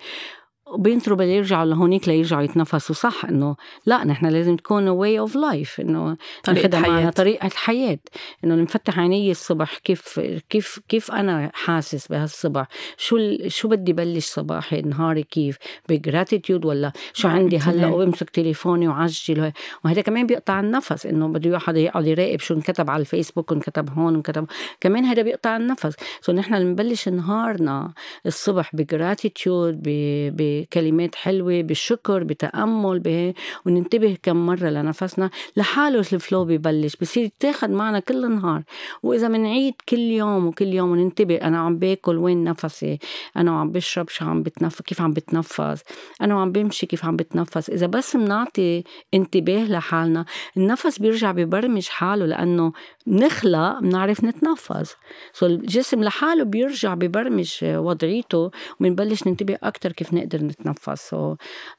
بينطروا 0.77 1.17
بده 1.17 1.27
يرجعوا 1.27 1.65
لهونيك 1.65 2.07
ليرجعوا 2.07 2.41
يتنفسوا 2.41 2.95
صح 2.95 3.25
إنه 3.25 3.55
لا 3.85 4.03
نحن 4.03 4.25
لازم 4.25 4.55
تكون 4.55 4.87
way 4.87 5.19
of 5.19 5.35
life 5.35 5.79
إنه 5.79 6.17
طريقة 6.43 6.81
حياة. 6.81 7.09
طريقة 7.09 7.49
حياة 7.55 7.99
إنه 8.43 8.55
نفتح 8.55 8.99
عيني 8.99 9.31
الصبح 9.31 9.77
كيف 9.77 10.19
كيف 10.49 10.79
كيف 10.89 11.11
أنا 11.11 11.51
حاسس 11.53 12.07
بهالصبح؟ 12.07 12.67
شو 12.97 13.17
شو 13.47 13.67
بدي 13.67 13.93
بلش 13.93 14.25
صباحي؟ 14.25 14.81
نهاري 14.81 15.23
كيف؟ 15.23 15.57
ب 15.89 15.97
gratitude 15.97 16.65
ولا 16.65 16.91
شو 17.13 17.27
عندي؟ 17.27 17.57
هلأ 17.57 17.87
وبمسك 17.87 18.29
تليفوني 18.29 18.87
وعجل 18.87 19.51
وهذا 19.85 20.01
كمان 20.01 20.27
بيقطع 20.27 20.59
النفس 20.59 21.05
إنه 21.05 21.27
بده 21.27 21.49
واحد 21.49 21.77
يقعد 21.77 22.07
يراقب 22.07 22.39
شو 22.39 22.53
انكتب 22.53 22.89
على 22.89 23.01
الفيسبوك 23.01 23.51
وانكتب 23.51 23.89
هون 23.89 24.13
وانكتب 24.13 24.45
كمان 24.81 25.05
هذا 25.05 25.21
بيقطع 25.21 25.57
النفس. 25.57 25.95
so 26.21 26.31
نحن 26.31 26.53
نبلش 26.53 27.09
نهارنا 27.09 27.93
الصبح 28.25 28.75
ب 28.75 28.86
gratitude 28.86 29.81
ب 29.83 30.62
بكلمات 30.63 31.15
حلوة 31.15 31.61
بالشكر 31.61 32.23
بتأمل 32.23 32.99
به 32.99 33.33
وننتبه 33.65 34.17
كم 34.23 34.45
مرة 34.45 34.69
لنفسنا 34.69 35.29
لحاله 35.57 35.99
الفلو 35.99 36.45
ببلش 36.45 36.95
بصير 36.95 37.23
يتاخد 37.23 37.69
معنا 37.69 37.99
كل 37.99 38.25
النهار 38.25 38.63
وإذا 39.03 39.27
منعيد 39.27 39.73
كل 39.89 39.99
يوم 39.99 40.45
وكل 40.47 40.67
يوم 40.67 40.91
وننتبه 40.91 41.35
أنا 41.35 41.59
عم 41.59 41.77
باكل 41.77 42.17
وين 42.17 42.43
نفسي 42.43 42.99
أنا 43.37 43.59
عم 43.59 43.71
بشرب 43.71 44.09
شو 44.09 44.25
عم 44.25 44.43
بتنفس 44.43 44.81
كيف 44.81 45.01
عم 45.01 45.13
بتنفس 45.13 45.83
أنا 46.21 46.41
عم 46.41 46.51
بمشي 46.51 46.85
كيف 46.85 47.05
عم 47.05 47.15
بتنفس. 47.15 47.69
إذا 47.69 47.87
بس 47.87 48.15
منعطي 48.15 48.83
انتباه 49.13 49.63
لحالنا 49.65 50.25
النفس 50.57 50.99
بيرجع 50.99 51.31
ببرمج 51.31 51.87
حاله 51.87 52.25
لأنه 52.25 52.73
نخلق 53.07 53.79
بنعرف 53.79 54.23
نتنفس. 54.23 54.95
سو 55.33 55.45
الجسم 55.45 56.03
لحاله 56.03 56.43
بيرجع 56.43 56.93
ببرمج 56.93 57.57
وضعيته 57.63 58.51
وبنبلش 58.79 59.27
ننتبه 59.27 59.57
أكتر 59.63 59.91
كيف 59.91 60.13
نقدر 60.13 60.43
نتنفس 60.59 61.15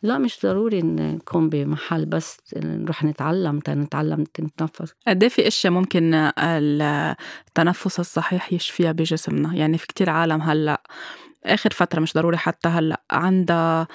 لا 0.02 0.18
مش 0.18 0.38
ضروري 0.42 0.82
نكون 0.82 1.48
بمحل 1.48 2.06
بس 2.06 2.38
نروح 2.56 3.04
نتعلم 3.04 3.60
نتعلم 3.68 4.24
نتنفس 4.40 4.94
قد 5.08 5.22
إيه 5.22 5.30
في 5.30 5.48
إشياء 5.48 5.72
ممكن 5.72 6.14
التنفس 6.38 8.00
الصحيح 8.00 8.52
يشفيها 8.52 8.92
بجسمنا؟ 8.92 9.54
يعني 9.54 9.78
في 9.78 9.86
كتير 9.86 10.10
عالم 10.10 10.40
هلأ 10.42 10.82
آخر 11.46 11.70
فترة 11.70 12.00
مش 12.00 12.14
ضروري 12.14 12.36
حتى 12.36 12.68
هلأ. 12.68 13.00
عندها 13.10 13.86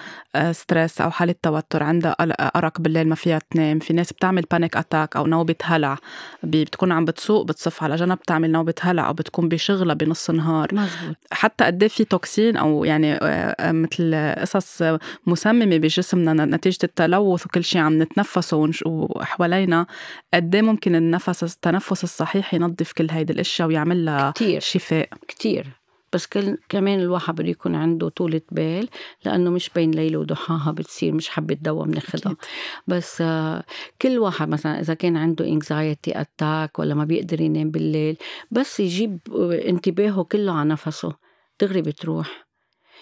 stress 0.52 1.02
أو 1.02 1.12
حالة 1.12 1.36
توتر 1.44 1.84
عندها 1.84 2.16
أرق 2.58 2.82
بالليل 2.82 3.08
ما 3.08 3.16
فيها 3.16 3.40
تنام. 3.52 3.80
في 3.80 3.94
ناس 3.94 4.14
بتعمل 4.14 4.42
panic 4.52 4.78
attack 4.78 5.16
أو 5.16 5.28
نوبة 5.28 5.56
هلع. 5.64 5.98
بتكون 6.44 6.92
عم 6.92 7.06
بتسوق 7.06 7.46
بتصف 7.46 7.84
على 7.84 7.96
جنب 7.96 8.18
بتعمل 8.18 8.52
نوبة 8.52 8.74
هلع 8.82 9.08
أو 9.08 9.14
بتكون 9.14 9.50
بشغلة 9.50 9.94
بنص 9.94 10.30
النهار 10.30 10.68
مزبوط. 10.76 11.16
حتى 11.32 11.64
قد 11.64 11.84
إيه 11.84 11.90
في 11.90 12.04
toxin 12.04 12.58
أو 12.58 12.84
يعني 12.86 13.20
مثل 13.62 14.36
قصص 14.38 14.84
مسممة 15.28 15.78
بجسمنا 15.78 16.46
نتيجة 16.46 16.78
التلوث 16.84 17.46
وكل 17.46 17.64
شيء 17.64 17.82
عم 17.82 18.02
نتنفسه 18.02 18.70
وحوالينا 18.86 19.86
قد 20.34 20.56
إيه 20.56 20.62
ممكن 20.62 20.96
النفس 20.96 21.44
التنفس 21.44 22.04
الصحيح 22.04 22.54
ينظف 22.54 22.92
كل 22.92 23.08
هيدي 23.12 23.34
الأشياء 23.34 23.68
ويعمل 23.68 24.06
لها 24.06 24.32
كتير. 24.32 24.60
شفاء. 24.62 25.10
كتير. 25.28 25.79
بس 26.14 26.28
كمان 26.70 27.00
الواحد 27.00 27.36
بده 27.36 27.50
يكون 27.50 27.76
عنده 27.76 28.10
طولة 28.10 28.42
بال 28.52 28.90
لأنه 29.26 29.50
مش 29.50 29.70
بين 29.70 29.92
ليلة 29.92 30.18
وضحاها 30.20 30.72
بتصير 30.72 31.14
مش 31.14 31.30
حبة 31.30 31.58
دواء 31.62 31.86
بناخدها 31.88 32.36
بس 32.88 33.22
آه، 33.22 33.64
كل 34.02 34.20
واحد 34.20 34.50
مثلا 34.50 34.80
إذا 34.80 34.94
كان 34.94 35.18
عنده 35.18 35.48
انكزايتي 35.48 36.22
أتاك 36.22 36.80
ولا 36.80 36.96
ما 36.96 37.04
بيقدر 37.06 37.42
ينام 37.42 37.72
بالليل 37.72 38.18
بس 38.52 38.80
يجيب 38.80 39.20
انتباهه 39.68 40.24
كله 40.24 40.52
على 40.54 40.70
نفسه. 40.70 41.14
دغري 41.62 41.82
بتروح. 41.82 42.49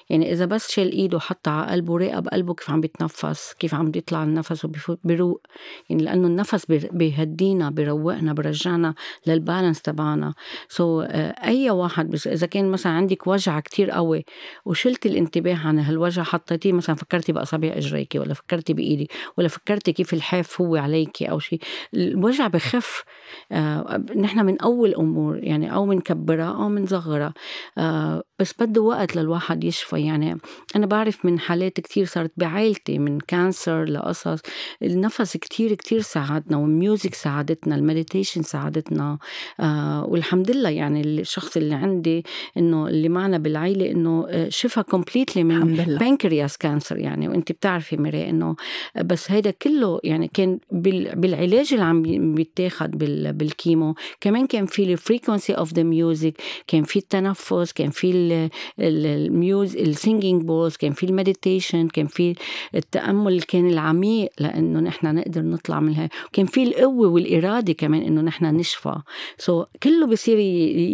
يعني 0.10 0.32
إذا 0.32 0.46
بس 0.46 0.72
شال 0.72 0.92
إيده 0.92 1.18
وحطها 1.18 1.54
على 1.54 1.72
قلبه 1.72 1.94
وراقب 1.94 2.28
قلبه 2.28 2.54
كيف 2.54 2.70
عم 2.70 2.82
بيتنفس 2.82 3.54
كيف 3.60 3.76
عم 3.76 3.92
بيطلع 3.92 4.24
النفس 4.24 4.66
بيروق. 5.04 5.42
يعني 5.90 6.04
لأنه 6.04 6.28
النفس 6.28 6.66
بيهدينا 6.70 7.70
بيروقنا 7.70 8.34
برجعنا 8.34 8.94
للبالانس 9.28 9.82
تبعنا. 9.82 10.34
سو 10.70 11.04
so, 11.04 11.08
أي 11.44 11.70
واحد 11.70 12.10
بس 12.10 12.28
إذا 12.28 12.48
كان 12.48 12.72
مثلا 12.72 12.92
عندك 12.92 13.28
وجع 13.28 13.60
كتير 13.60 13.92
قوي 13.92 14.26
وشلت 14.66 15.06
الانتباه 15.06 15.56
عن 15.56 15.80
هالوجع 15.80 16.24
حطيتيه 16.24 16.74
مثلا 16.74 16.96
فكرتي 16.96 17.32
بأصابع 17.32 17.68
إجريكي 17.68 18.20
ولا 18.20 18.34
فكرتي 18.34 18.74
بإيدي 18.74 19.10
ولا 19.38 19.48
فكرتي 19.48 19.94
كيف 19.94 20.14
الحاف 20.14 20.62
هو 20.62 20.76
عليكي 20.76 21.26
أو 21.26 21.40
شيء 21.40 21.60
الوجع 21.94 22.48
بخف. 22.48 23.04
آه 23.52 24.04
نحن 24.16 24.46
من 24.46 24.62
أول 24.62 24.96
أمور 24.96 25.38
يعني 25.38 25.74
أو 25.74 25.86
منكبرها 25.86 26.56
أو 26.56 26.70
منصغرها 26.70 27.34
آه 27.78 28.24
بس 28.40 28.54
بده 28.60 28.82
وقت 28.82 29.16
للواحد 29.16 29.64
يشفى 29.64 29.97
يعني 29.98 30.38
أنا 30.76 30.86
بعرف 30.86 31.26
من 31.26 31.40
حالات 31.40 31.80
كتير 31.80 32.06
صارت 32.06 32.32
بعائلتي 32.38 33.00
من 33.00 33.20
cancer 33.20 33.84
لقصص. 33.84 34.40
النفس 34.84 35.38
كتير 35.38 35.74
كتير 35.74 36.02
ساعدنا 36.02 36.58
و 36.58 36.67
music 36.67 37.14
ساعدتنا 37.14 37.76
ال 37.76 37.82
meditation 37.82 38.42
ساعدتنا. 38.42 39.18
آه 39.60 40.06
والحمد 40.06 40.52
لله 40.52 40.70
يعني 40.70 41.02
الشخص 41.02 41.58
اللي 41.58 41.76
عندي 41.76 42.26
إنه 42.58 42.88
اللي 42.88 43.10
معنا 43.10 43.38
بالعيلة 43.38 43.92
إنه 43.92 44.26
آه، 44.30 44.50
شفى 44.50 44.84
completely 44.84 45.44
من 45.44 45.76
pancreas 46.00 46.58
cancer 46.58 46.98
يعني. 46.98 47.28
وأنت 47.28 47.52
بتعرفي 47.52 47.98
مري 47.98 48.30
إنه 48.30 48.56
بس 49.04 49.32
هيدا 49.32 49.52
كله 49.52 50.00
يعني 50.04 50.28
كان 50.28 50.60
بالعلاج 50.72 51.74
اللي 51.74 51.86
عم 51.86 52.02
بيتاخد 52.36 52.92
بال 53.38 53.52
chemo. 53.52 53.96
كمان 54.22 54.48
كان 54.48 54.66
في 54.66 54.84
ال 54.84 54.91
frequency 54.91 55.54
of 55.54 55.74
the 55.74 55.84
music 55.84 56.34
كان 56.68 56.84
في 56.84 57.00
التنفس 57.00 57.74
كان 57.74 57.90
في 57.90 58.50
ال 58.80 58.97
music 58.97 59.80
ال 59.88 59.95
singing 59.95 60.44
bowls 60.44 60.76
كان 60.76 60.92
في 60.92 61.06
ال 61.06 61.13
meditation 61.13 61.88
كان 61.88 62.08
في 62.08 62.36
التأمل 62.76 63.42
كان 63.42 63.70
العميق 63.70 64.30
لأنه 64.40 64.80
نحن 64.80 65.16
نقدر 65.16 65.42
نطلع 65.42 65.80
من 65.80 65.94
هاي. 65.94 66.10
كان 66.34 66.46
في 66.46 66.64
القوة 66.64 67.08
والإرادة 67.08 67.74
كمان 67.74 68.02
إنه 68.02 68.22
نحن 68.22 68.46
نشفى. 68.46 68.96
so, 69.38 69.68
كله 69.84 70.08
بصير 70.08 70.38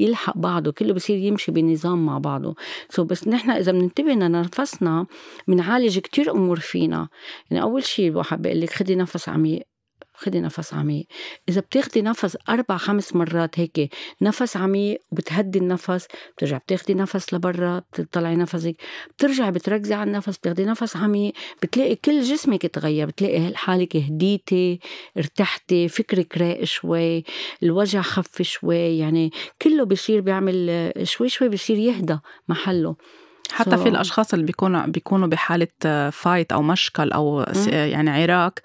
يلحق 0.03 0.38
بعضه 0.38 0.71
كله 0.71 0.93
بصير 0.93 1.17
يمشي 1.17 1.51
بنظام 1.51 2.05
مع 2.05 2.17
بعضه. 2.17 2.55
so, 2.89 3.05
بس 3.05 3.27
نحن 3.27 3.51
إذا 3.51 3.71
بننتبه 3.71 4.13
لنفسنا 4.13 5.05
بنعالج 5.47 6.00
كتير 6.00 6.31
أمور 6.31 6.59
فينا. 6.59 7.07
يعني 7.51 7.63
أول 7.63 7.83
شيء 7.83 8.09
الواحد 8.09 8.41
بيقول 8.41 8.62
لك 8.62 8.69
خدي 8.69 8.95
نفس 8.95 9.29
عميق. 9.29 9.73
خدي 10.24 10.39
نفس 10.39 10.74
عميق 10.74 11.06
إذا 11.50 11.62
بتاخدي 11.62 12.01
نفس 12.01 12.38
أربع 12.50 12.77
خمس 12.77 13.15
مرات 13.15 13.60
هيك 13.60 13.94
نفس 14.22 14.58
عميق 14.58 15.01
وبتهدي 15.12 15.60
النفس 15.60 16.08
بترجع 16.38 16.58
بتاخدي 16.58 16.94
نفس 16.94 17.34
لبرا 17.34 17.80
بتطلعي 17.80 18.36
نفسك 18.36 18.75
بترجعي 19.18 19.51
بتركزي 19.51 19.94
على 19.94 20.08
النفس 20.08 20.38
بتاخدي 20.38 20.65
نفس 20.65 20.98
عميق 20.98 21.34
بتلاقي 21.62 21.96
كل 21.96 22.22
جسمك 22.22 22.65
تغير 22.65 23.08
بتلاقي 23.08 23.56
حالك 23.56 23.96
هديتي 23.96 24.80
ارتحتي 25.18 25.88
فكرك 25.88 26.38
رايق 26.38 26.63
شوي 26.63 27.24
الوجع 27.63 28.01
خف 28.01 28.42
شوي 28.42 28.98
يعني 28.98 29.32
كله 29.62 29.86
بصير 29.86 30.22
بيعمل 30.22 30.92
شوي 31.03 31.30
شوي 31.30 31.50
بصير 31.50 31.77
يهدى 31.77 32.18
محله 32.48 32.96
حتى 33.51 33.72
so. 33.72 33.80
في 33.80 33.89
الأشخاص 33.89 34.34
اللي 34.34 34.46
بيكونوا 34.46 34.86
بيكونوا 34.86 35.27
بحالة 35.27 35.68
fight 36.10 36.51
أو 36.51 36.62
مشكل 36.62 37.12
أو 37.12 37.46
يعني 37.68 38.10
عراك 38.10 38.62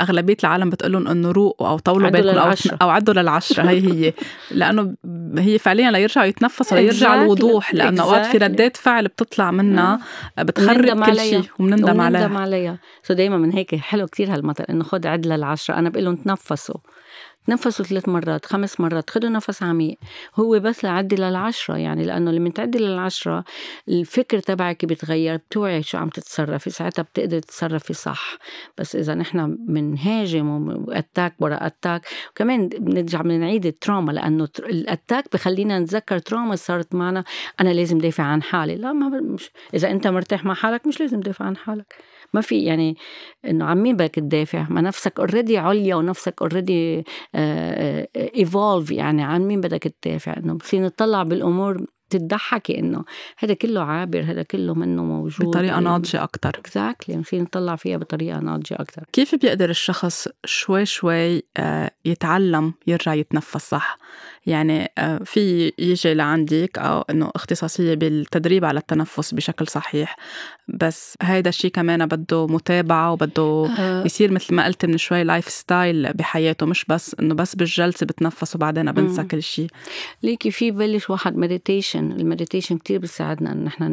أغلبية 0.00 0.36
العالم 0.44 0.70
بتقول 0.70 0.92
لهم 0.92 1.08
إنه 1.08 1.30
روقوا 1.30 1.68
أو 1.68 1.78
طولوا 1.78 2.10
بالكم 2.10 2.38
أو 2.38 2.52
أو 2.82 2.90
عدوا 2.90 3.14
للعشرة. 3.14 3.62
هي 3.62 4.06
هي. 4.06 4.12
لأنه 4.50 4.94
هي 5.38 5.58
فعليا 5.58 5.90
ليرجعوا 5.90 6.26
يتنفسوا 6.26 6.78
ليرجع 6.78 7.22
الوضوح 7.22 7.74
لأنه 7.74 8.02
أوقات 8.02 8.26
في 8.26 8.38
ردات 8.38 8.76
فعل 8.76 9.08
بتطلع 9.08 9.50
منها 9.50 10.00
بتخرب 10.38 11.04
كل 11.04 11.20
شيء 11.20 11.42
وبنندم 11.58 12.00
عليها 12.00 12.24
وبنندم 12.24 12.36
عليها 12.36 12.78
so 13.02 13.14
دائما 13.14 13.36
من 13.36 13.52
هيك 13.52 13.74
حلو 13.74 14.06
كتير 14.06 14.34
هالمثل 14.34 14.64
إنه 14.70 14.84
خد 14.84 15.06
عد 15.06 15.26
للعشرة. 15.26 15.74
أنا 15.74 15.88
بقول 15.88 16.04
لهم 16.04 16.16
تنفسوا. 16.16 16.76
تنفسوا 17.46 17.84
ثلاث 17.84 18.08
مرات 18.08 18.46
خمس 18.46 18.80
مرات 18.80 19.10
خدوا 19.10 19.30
نفس 19.30 19.62
عميق. 19.62 19.98
هو 20.36 20.60
بس 20.60 20.84
لعدي 20.84 21.16
للعشرة 21.16 21.76
يعني 21.76 22.04
لأنه 22.04 22.30
لما 22.30 22.50
تعدي 22.50 22.78
للعشرة 22.78 23.44
الفكر 23.88 24.38
تبعك 24.38 24.84
بيتغير 24.84 25.36
بتوعي 25.36 25.82
شو 25.82 25.98
عم 25.98 26.08
تتصرفي 26.08 26.70
ساعتها 26.70 27.02
بتقدري 27.02 27.40
تتصرفي 27.40 27.92
صح. 27.92 28.38
بس 28.78 28.96
إذا 28.96 29.14
نحن 29.14 29.56
بنهاجم 29.68 30.68
و 30.88 30.95
attack 30.95 31.34
ورا 31.38 31.66
attack 31.66 32.06
وكمان 32.30 32.68
بنرجع 32.68 33.22
بنعيد 33.22 33.66
ال 33.66 33.73
trauma 33.73 34.12
لأنه 34.12 34.48
ال 34.58 34.67
attack 34.67 35.24
بخلينا 35.32 35.78
نتذكر 35.78 36.18
trauma 36.18 36.56
صارت 36.56 36.94
معنا 36.94 37.24
أنا 37.60 37.68
لازم 37.68 37.98
دافع 37.98 38.24
عن 38.24 38.42
حالي. 38.42 38.76
لا 38.76 38.92
ما 38.92 39.08
مش 39.20 39.50
إذا 39.74 39.90
أنت 39.90 40.06
مرتاح 40.06 40.44
مع 40.44 40.54
حالك 40.54 40.86
مش 40.86 41.00
لازم 41.00 41.20
تدافع 41.20 41.44
عن 41.44 41.56
حالك. 41.56 41.94
ما 42.34 42.40
في 42.40 42.64
يعني 42.64 42.96
إنه 43.44 43.64
عن 43.64 43.82
مين 43.82 43.96
بدك 43.96 44.14
تدافع 44.14 44.66
ما 44.70 44.80
نفسك 44.80 45.18
already 45.18 45.58
عليا 45.58 45.94
ونفسك 45.94 46.42
already 46.42 47.04
evolved 48.16 48.90
يعني 48.90 49.22
عن 49.22 49.42
مين 49.42 49.60
بدك 49.60 49.82
تدافع 49.82 50.36
إنه 50.36 50.54
بصير 50.54 50.82
نطلع 50.82 51.22
بالأمور 51.22 51.86
تضحكي 52.10 52.78
إنه 52.78 53.04
هذا 53.38 53.54
كله 53.54 53.82
عابر 53.82 54.20
هذا 54.20 54.42
كله 54.42 54.74
منه 54.74 55.04
موجود 55.04 55.46
بطريقة 55.46 55.80
ناضجة 55.80 56.24
أكثر 56.24 56.48
exactly 56.48 57.16
بصير 57.16 57.42
نطلع 57.42 57.76
فيها 57.76 57.96
بطريقة 57.96 58.40
ناضجة 58.40 58.74
أكثر 58.74 59.04
كيف 59.12 59.34
بيقدر 59.34 59.70
الشخص 59.70 60.28
شوي 60.44 60.86
شوي 60.86 61.42
آه، 61.56 61.90
يتعلم 62.04 62.74
يرجع 62.86 63.14
يتنفس 63.14 63.70
صح؟ 63.70 63.98
يعني 64.46 64.92
آه، 64.98 65.20
في 65.24 65.72
يجي 65.78 66.14
لعندك 66.14 66.78
أو 66.78 67.00
إنه 67.00 67.30
اختصاصية 67.36 67.94
بالتدريب 67.94 68.64
على 68.64 68.80
التنفس 68.80 69.34
بشكل 69.34 69.66
صحيح. 69.68 70.16
بس 70.68 71.16
هيدا 71.22 71.48
الشيء 71.48 71.70
كمان 71.70 72.06
بده 72.06 72.46
متابعة 72.46 73.12
وبده 73.12 73.70
أه. 73.78 74.04
يصير 74.04 74.32
مثل 74.32 74.54
ما 74.54 74.64
قلت 74.64 74.86
من 74.86 74.98
شوي 74.98 75.24
lifestyle 75.24 76.12
بحياته 76.12 76.66
مش 76.66 76.84
بس 76.84 77.16
إنه 77.20 77.34
بس 77.34 77.54
بالجلسة 77.54 78.06
بتنفس 78.06 78.56
وبعدين 78.56 78.92
بنسى 78.92 79.22
كل 79.22 79.42
شيء 79.42 79.68
ليكي 80.22 80.50
في 80.50 80.70
بلش 80.70 81.10
واحد 81.10 81.36
meditation 81.36 82.12
ال 82.12 82.18
meditation 82.18 82.78
كتير 82.78 82.98
بيساعدنا 82.98 83.52
إن 83.52 83.64
نحن 83.64 83.84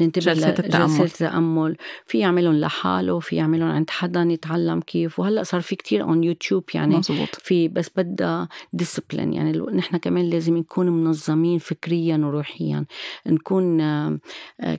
ننتبه 0.00 0.32
جلسات 0.32 0.60
التأمل. 0.60 0.86
جلسات 0.86 1.22
التأمل. 1.22 1.76
في 2.06 2.18
يعملهم 2.18 2.54
لحاله 2.54 3.18
في 3.20 3.36
يعملهم 3.36 3.68
عند 3.70 3.90
حدا 3.90 4.22
يتعلم 4.30 4.80
كيف. 4.80 5.18
وهلأ 5.18 5.42
صار 5.42 5.60
في 5.60 5.76
كتير 5.76 6.02
on 6.02 6.24
YouTube 6.24 6.64
يعني 6.74 6.96
مزبوط. 6.96 7.28
في 7.42 7.68
بس 7.68 7.90
بدها 7.96 8.48
discipline 8.72 9.23
يعني 9.32 9.52
نحن 9.72 9.96
كمان 9.96 10.30
لازم 10.30 10.56
نكون 10.56 10.88
منظمين 10.88 11.58
فكريا 11.58 12.16
وروحيا. 12.16 12.84
نكون 13.26 13.80
آه، 13.80 14.18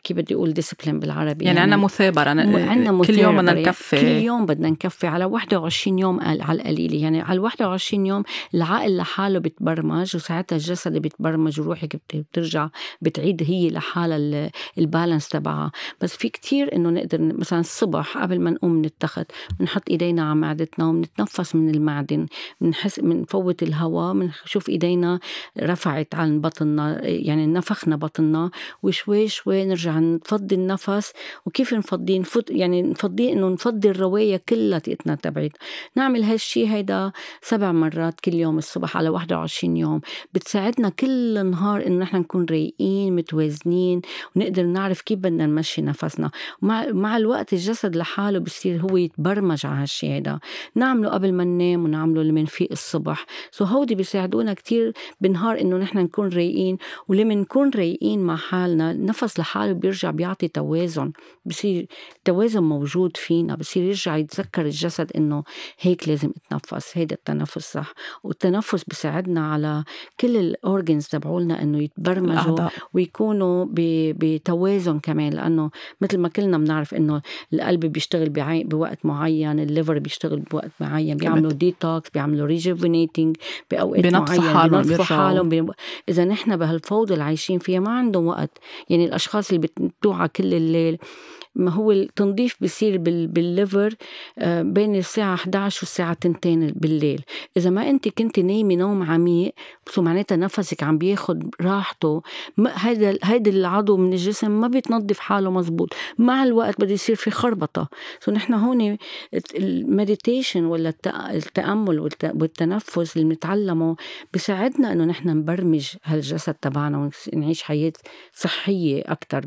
كيف 0.04 0.18
بدي 0.18 0.36
أقول 0.36 0.54
discipline 0.54 1.00
بالعربي؟ 1.00 1.46
يعني, 1.46 1.58
يعني 1.58 1.60
عندنا 1.60 1.86
مثابرة 1.86 2.30
عندنا 2.30 3.04
كل 3.06 3.20
يوم 3.20 3.38
بدنا 3.38 3.54
نكفي. 3.54 4.02
كل 4.02 4.08
يوم 4.08 4.46
بدنا 4.46 4.70
نكفي 4.70 5.08
على 5.08 5.26
21 5.26 6.00
يوم 6.00 6.20
على 6.22 6.52
القليلة. 6.52 6.98
يعني 6.98 7.22
على 7.22 7.40
21 7.40 8.06
يوم 8.06 8.24
العقل 8.54 8.98
لحاله 8.98 9.40
بتبرمج 9.40 10.16
وساعتها 10.16 10.56
الجسد 10.56 10.98
بيتبرمج 10.98 11.60
وروحك 11.60 12.02
بترجع 12.14 12.70
بتعيد 13.02 13.44
هي 13.44 13.70
لحالها 13.70 14.52
البالانس 14.78 15.30
تبعها. 15.30 15.72
بس 16.02 16.16
في 16.16 16.30
كتير 16.30 16.76
إنه 16.76 16.90
نقدر 16.90 17.22
مثلا 17.22 17.60
الصبح 17.60 18.18
قبل 18.18 18.40
ما 18.40 18.52
نقوم 18.52 18.72
من 18.72 18.86
التخت 18.86 19.32
بنحط 19.60 19.90
إيدينا 19.90 20.24
على 20.30 20.36
معدتنا 20.36 20.86
وبنتنفس 20.86 21.56
من 21.56 21.70
المعدن 21.70 22.26
بنحس 22.62 23.00
بنفوت 23.00 23.64
الهواء 23.64 24.14
بنشوف 24.42 24.70
إيدينا 24.70 25.20
رفعت 25.62 26.16
عن 26.16 26.42
بطننا 26.42 27.08
يعني 27.08 27.48
نفخنا 27.48 27.96
بطننا 27.96 28.52
وشوي 28.84 29.28
شوي 29.28 29.66
نرجع 29.66 30.00
نفضي 30.00 30.56
النفس 30.56 31.14
وكيف 31.46 31.74
نفضيه 31.74 32.20
نفض 32.20 32.44
يعني 32.52 32.82
نفضيه 32.82 33.34
إنه 33.34 33.50
نفضي 33.50 33.90
الروايه 33.90 34.42
كلها 34.50 34.80
تقتنا 34.80 35.16
تبعت 35.16 35.52
نعمل 35.96 36.24
هالشي 36.24 36.68
هيدا 36.68 37.12
سبع 37.42 37.72
مرات 37.72 38.20
كل 38.20 38.34
يوم 38.34 38.58
الصبح 38.58 38.98
على 38.98 39.10
21 39.10 39.78
يوم. 39.78 40.02
بتساعدنا 40.34 40.90
كل 40.90 41.46
نهار 41.46 41.88
إنه 41.88 42.00
نحن 42.00 42.18
نكون 42.18 42.46
رايقين 42.50 43.16
متوازنين 43.16 44.02
ونقدر 44.36 44.64
نعرف 44.64 45.02
كيف 45.02 45.20
بدنا 45.20 45.46
نمشي 45.46 45.82
نفسنا. 45.82 46.32
مع 46.62 46.86
مع 46.86 47.18
الوقت 47.18 47.54
الجسد 47.54 47.96
لحاله 47.96 48.40
بصير 48.40 48.82
هو 48.82 48.98
يتبرمج 48.98 49.66
على 49.66 49.82
هالشي 49.82 50.08
هيدا. 50.08 50.40
نعمله 50.76 51.10
قبل 51.10 51.34
ما 51.34 51.44
ننام 51.44 51.84
ونعمله 51.84 52.24
لما 52.24 52.42
نفيق 52.42 52.68
الصبح. 52.72 53.26
سو 53.52 53.66
هودي 53.66 53.96
بيساعدونا 54.26 54.54
كتير 54.54 54.94
بالنهار 55.22 55.62
إنه 55.62 55.78
نحن 55.78 55.98
نكون 55.98 56.30
رايقين 56.30 56.78
ولما 57.08 57.36
نكون 57.36 57.72
رايقين 57.76 58.20
مع 58.20 58.36
حالنا 58.36 58.92
النفس 58.92 59.40
لحاله 59.40 59.74
بيرجع 59.74 60.12
بيعطي 60.12 60.48
توازن 60.48 61.12
بصير 61.46 61.88
توازن 62.26 62.64
موجود 62.64 63.18
فينا 63.18 63.56
بصير 63.56 63.84
يرجع 63.84 64.18
يتذكر 64.18 64.66
الجسد 64.66 65.12
إنه 65.16 65.44
هيك 65.80 66.10
لازم 66.10 66.32
اتنفس 66.52 66.98
هيدا 66.98 67.16
التنفس 67.16 67.74
صح 67.74 67.94
والتنفس 68.24 68.84
بيساعدنا 68.84 69.52
على 69.54 69.84
كل 70.20 70.38
ال 70.38 70.48
organs 70.48 71.08
تبعولنا 71.08 71.62
إنه 71.62 71.84
يتبرمجوا 71.84 72.34
الأعضاء. 72.34 72.72
ويكونوا 72.94 73.66
بتوازن 73.72 75.00
كمان 75.00 75.34
لأنه 75.34 75.70
مثل 76.02 76.18
ما 76.18 76.30
كلنا 76.30 76.58
بنعرف 76.58 76.94
إنه 76.94 77.22
القلب 77.54 77.86
بيشتغل 77.86 78.30
بوقت 78.64 79.06
معين 79.06 79.60
ال 79.60 79.66
liver 79.66 80.00
بيشتغل 80.00 80.40
بوقت 80.40 80.72
معين 80.80 81.18
بيعملوا 81.18 81.52
ديتوكس 81.52 82.10
بيعملوا 82.10 82.48
rejuvenating 82.48 83.36
بأوقات 83.72 84.04
بينظفوا 84.20 85.06
حالهم 85.06 85.50
بي... 85.50 85.66
إذا 86.10 86.26
نحن 86.26 86.58
بهالفوضى 86.58 87.14
اللي 87.14 87.24
عايشين 87.24 87.60
فيها 87.60 87.80
ما 87.80 87.92
عندهم 87.92 88.28
وقت. 88.28 88.58
يعني 88.90 89.06
الأشخاص 89.06 89.52
اللي 89.52 89.68
بتوعى 89.80 90.28
كل 90.28 90.54
الليل 90.54 90.98
ما 91.56 91.72
هو 91.72 91.92
التنظيف 91.92 92.56
بيصير 92.62 92.98
بال 92.98 93.26
liver 93.26 93.96
آه، 94.40 94.62
بين 94.62 94.96
الساعة 94.96 95.34
11 95.34 95.80
والساعة 95.82 96.12
2 96.12 96.72
بالليل. 96.76 97.22
إذا 97.58 97.70
ما 97.70 97.90
أنت 97.90 98.08
كنت 98.08 98.40
نايمة 98.40 98.76
نوم 98.76 99.04
عميق 99.04 99.54
بس 99.88 100.00
معناتها 100.00 100.36
نفسك 100.36 100.84
عم 100.84 100.98
بياخد 100.98 101.56
راحته. 101.62 102.22
هذا 102.76 103.18
هيدا 103.24 103.52
العضو 103.52 103.98
من 103.98 104.14
الجسم 104.14 104.52
ما 104.52 104.68
بيتنظف 104.68 105.20
حاله 105.20 105.52
مزبوط. 105.52 105.90
مع 106.18 106.44
الوقت 106.44 106.82
بده 106.82 106.94
يصير 106.94 107.16
في 107.16 107.32
خربطة. 107.32 107.90
so 108.20 108.32
نحن 108.32 108.54
هون 108.54 108.98
ال 109.56 109.66
meditation 109.66 110.66
ولا 110.66 110.94
التأمل 111.08 112.00
والتنفس 112.24 113.18
اللي 113.18 113.28
بنتعلمه 113.30 113.96
بيساعدنا 114.34 114.92
إنه 114.92 115.06
نحن 115.06 115.30
نبرمج 115.30 115.96
هالجسد 116.04 116.54
تبعنا 116.54 117.10
ونعيش 117.34 117.64
حياة 117.64 117.94
صحية 118.34 119.04
أكتر 119.06 119.46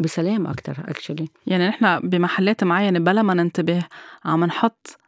بسلام 0.00 0.46
أكتر 0.46 0.76
actually 0.88 1.28
يعني 1.46 1.68
نحن 1.68 2.00
بمحلات 2.00 2.64
معينة 2.64 2.98
بلا 2.98 3.22
ما 3.22 3.34
ننتبه 3.34 3.82
عم 4.24 4.44
نحط 4.44 4.98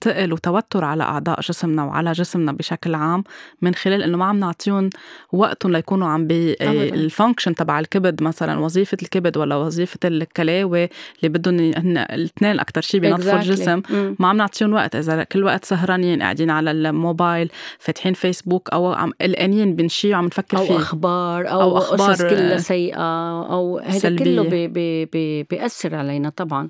تقل 0.00 0.32
وتوتر 0.32 0.84
على 0.84 1.02
أعضاء 1.02 1.40
جسمنا 1.40 1.84
وعلى 1.84 2.12
جسمنا 2.12 2.52
بشكل 2.52 2.94
عام 2.94 3.24
من 3.62 3.74
خلال 3.74 4.02
إنه 4.02 4.16
ما 4.16 4.24
عم 4.24 4.38
نعطيهم 4.38 4.90
وقتهم 5.32 5.72
ليكونوا 5.72 6.08
عم 6.08 6.26
بي 6.26 6.56
ال 6.62 6.72
function 6.72 7.54
تبع 7.54 7.78
الكبد 7.80 8.22
مثلا 8.22 8.58
وظيفة 8.58 8.98
الكبد 9.02 9.36
ولا 9.36 9.56
وظيفة 9.56 9.98
الكلاوي 10.04 10.88
اللي 11.18 11.28
بدهم 11.28 11.58
هن 11.76 11.98
الاثنين 11.98 12.60
أكثر 12.60 12.80
شيء 12.80 13.00
بينظفوا 13.00 13.38
الجسم 13.38 13.82
ما 14.18 14.28
عم 14.28 14.36
نعطيهم 14.36 14.72
وقت. 14.72 14.96
إذا 14.96 15.24
كل 15.24 15.44
وقت 15.44 15.64
سهرانين 15.64 16.22
قاعدين 16.22 16.50
على 16.50 16.70
الموبايل 16.70 17.50
فاتحين 17.78 18.12
فيسبوك 18.12 18.70
أو 18.70 18.92
عم 18.92 19.12
قلقانين 19.20 19.76
من 19.76 19.88
شيء 19.88 20.12
وعم 20.12 20.24
نفكر 20.24 20.56
فيه. 20.56 20.74
أو 20.74 20.76
أخبار 20.76 21.50
أو, 21.50 21.60
أو 21.60 21.78
أخبار 21.78 22.10
قصص 22.10 22.22
كلها 22.22 22.56
سيئة 22.56 23.42
أو 23.52 23.78
هذا 23.78 24.16
كله 24.16 24.42
بي 24.42 24.68
بي 24.68 25.04
بي 25.04 25.42
بيأثر 25.42 25.94
علينا 25.94 26.28
طبعا. 26.28 26.68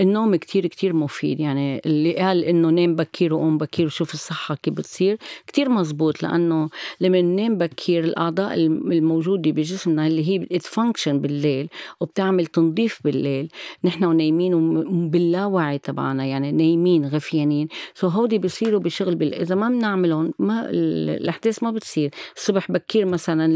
النوم 0.00 0.36
كتير 0.36 0.66
كتير 0.66 0.92
مفيد. 0.92 1.40
يعني 1.40 1.80
اللي 1.86 2.16
قال 2.16 2.33
قال 2.34 2.44
إنه 2.44 2.70
نام 2.70 2.96
بكير 2.96 3.34
وقوم 3.34 3.58
بكير 3.58 3.86
وشوف 3.86 4.14
الصحة 4.14 4.54
كيف 4.54 4.74
بتصير. 4.74 5.18
كتير 5.46 5.68
مزبوط 5.68 6.22
لأنه 6.22 6.68
لما 7.00 7.20
ننام 7.20 7.58
بكير 7.58 8.04
الأعضاء 8.04 8.54
الموجودة 8.54 9.50
بجسمنا 9.50 10.06
اللي 10.06 10.28
هي 10.28 10.38
بت 10.38 10.54
function 10.54 11.20
بالليل 11.20 11.68
وبتعمل 12.00 12.46
تنظيف 12.46 13.00
بالليل. 13.04 13.48
نحن 13.84 14.04
ونايمين 14.04 14.54
وباللاوعي 14.54 15.78
تبعنا 15.78 16.24
يعني 16.24 16.52
نايمين 16.52 17.06
غفيانين. 17.06 17.68
so 17.94 18.08
هودي 18.08 18.38
بيصيروا 18.38 18.80
بشغل 18.80 19.14
بال... 19.14 19.34
إذا 19.34 19.54
ما 19.54 19.68
بنعملهم 19.68 20.34
ما 20.38 20.70
الأحداث 20.70 21.62
ما 21.62 21.70
بتصير. 21.70 22.10
الصبح 22.36 22.72
بكير 22.72 23.06
مثلا 23.06 23.46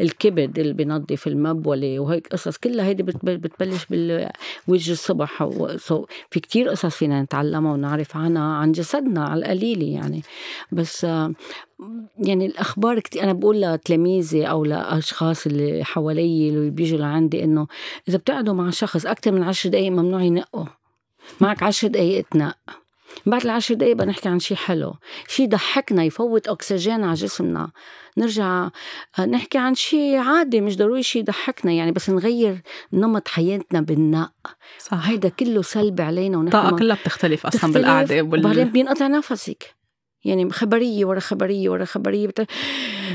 الكبد 0.00 0.58
اللي 0.58 0.72
بنظف 0.72 1.26
المبولة 1.26 2.00
وهيك 2.00 2.26
قصص. 2.26 2.56
كلها 2.56 2.86
هيدي 2.86 3.02
بتبلش 3.02 3.86
بالوجه 3.90 4.92
الصبح. 4.92 5.48
so 5.76 6.06
في 6.30 6.40
كتير 6.40 6.68
قصص 6.68 6.96
فينا 6.96 7.22
نتعلمها 7.22 7.72
نعرف 7.86 8.16
عنها 8.16 8.42
عن 8.42 8.72
جسدنا 8.72 9.24
على 9.24 9.38
القليلة 9.40 9.86
يعني. 9.86 10.22
بس 10.72 11.04
يعني 12.18 12.46
الأخبار 12.46 13.00
كتير 13.00 13.22
أنا 13.22 13.32
بقول 13.32 13.60
لتلاميذي 13.62 14.46
أو 14.46 14.64
لأشخاص 14.64 15.46
اللي 15.46 15.84
حوالي 15.84 16.48
اللي 16.48 16.70
بيجوا 16.70 16.98
لعندي 16.98 17.44
إنه 17.44 17.66
إذا 18.08 18.18
بتقعدوا 18.18 18.54
مع 18.54 18.70
شخص 18.70 19.06
أكثر 19.06 19.32
من 19.32 19.42
عشر 19.42 19.68
دقايق 19.68 19.92
ممنوع 19.92 20.22
ينقوا. 20.22 20.66
معك 21.40 21.62
عشر 21.62 21.88
دقايق 21.88 22.24
تنق 22.30 22.83
بعد 23.26 23.42
العشر 23.44 23.74
دقايق 23.74 23.96
بدنا 23.96 24.10
نحكي 24.10 24.28
عن 24.28 24.38
شيء 24.38 24.56
حلو. 24.56 24.94
شيء 25.28 25.46
يضحكنا 25.46 26.04
يفوت 26.04 26.48
أكسجين 26.48 27.04
على 27.04 27.14
جسمنا. 27.14 27.70
نرجع 28.16 28.68
آه، 29.18 29.26
نحكي 29.26 29.58
عن 29.58 29.74
شيء 29.74 30.16
عادي 30.16 30.60
مش 30.60 30.76
ضروري 30.76 31.02
شيء 31.02 31.22
يضحكنا 31.22 31.72
يعني 31.72 31.92
بس 31.92 32.10
نغير 32.10 32.62
نمط 32.92 33.28
حياتنا 33.28 33.80
بالنق 33.80 34.32
صح. 34.78 35.08
هيدا 35.08 35.28
كله 35.28 35.62
سلبي 35.62 36.02
علينا 36.02 36.38
ونحن 36.38 36.56
الطاقة 36.56 36.76
كلها 36.76 36.96
بتختلف 36.96 37.46
أصلا 37.46 37.72
بالقعدة 37.72 38.22
وبال... 38.22 38.40
وبعدين 38.40 38.68
بينقطع 38.68 39.06
نفسك. 39.06 39.74
يعني 40.24 40.50
خبرية 40.50 41.04
ورا 41.04 41.20
خبرية 41.20 41.70
ورا 41.70 41.84
خبرية. 41.84 42.26
بت... 42.26 42.46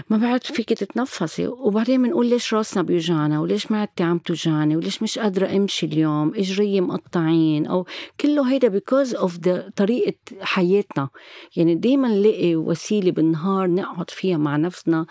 ما 0.10 0.18
بعد 0.18 0.44
فيك 0.44 0.74
تتنفسي. 0.74 1.48
وبعدين 1.48 2.04
بنقول 2.04 2.26
ليش 2.26 2.54
راسنا 2.54 2.84
بيوجعنا؟ 2.84 3.40
وليش 3.40 3.72
معدتي 3.72 4.04
عم 4.04 4.18
توجعني؟ 4.18 4.76
وليش 4.76 5.04
مش 5.04 5.20
قادرة 5.20 5.56
امشي 5.56 5.86
اليوم؟ 5.86 6.34
اجري 6.36 6.82
مقطعين؟ 6.82 7.66
أو 7.66 7.86
كله 8.22 8.52
هيدا 8.52 8.68
بيكوز 8.68 9.16
اوف 9.16 9.38
طريقة 9.76 10.14
حياتنا. 10.42 11.10
يعني 11.56 11.76
دائما 11.76 12.08
نلاقي 12.08 12.56
وسيلة 12.56 13.12
بالنهار 13.12 13.68
نقعد 13.68 14.10
فيها 14.10 14.38
مع 14.38 14.58
نفسنا 14.58 15.06